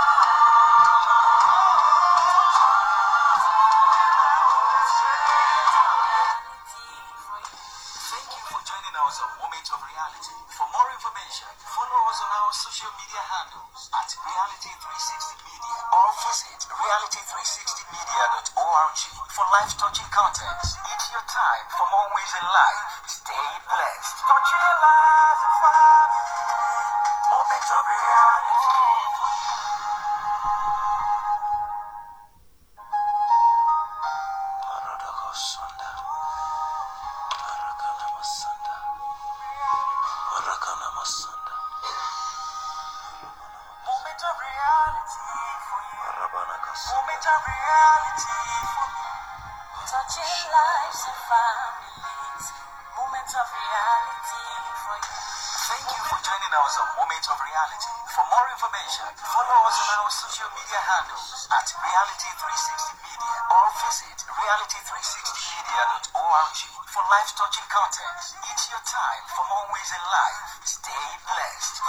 reality360media.org 66.51 66.87
for 66.91 67.03
life-touching 67.07 67.67
contents. 67.71 68.35
It's 68.51 68.69
your 68.69 68.83
time 68.83 69.23
for 69.35 69.43
more 69.47 69.67
ways 69.71 69.91
in 69.95 70.03
life. 70.03 70.59
Stay 70.65 71.07
blessed. 71.27 71.81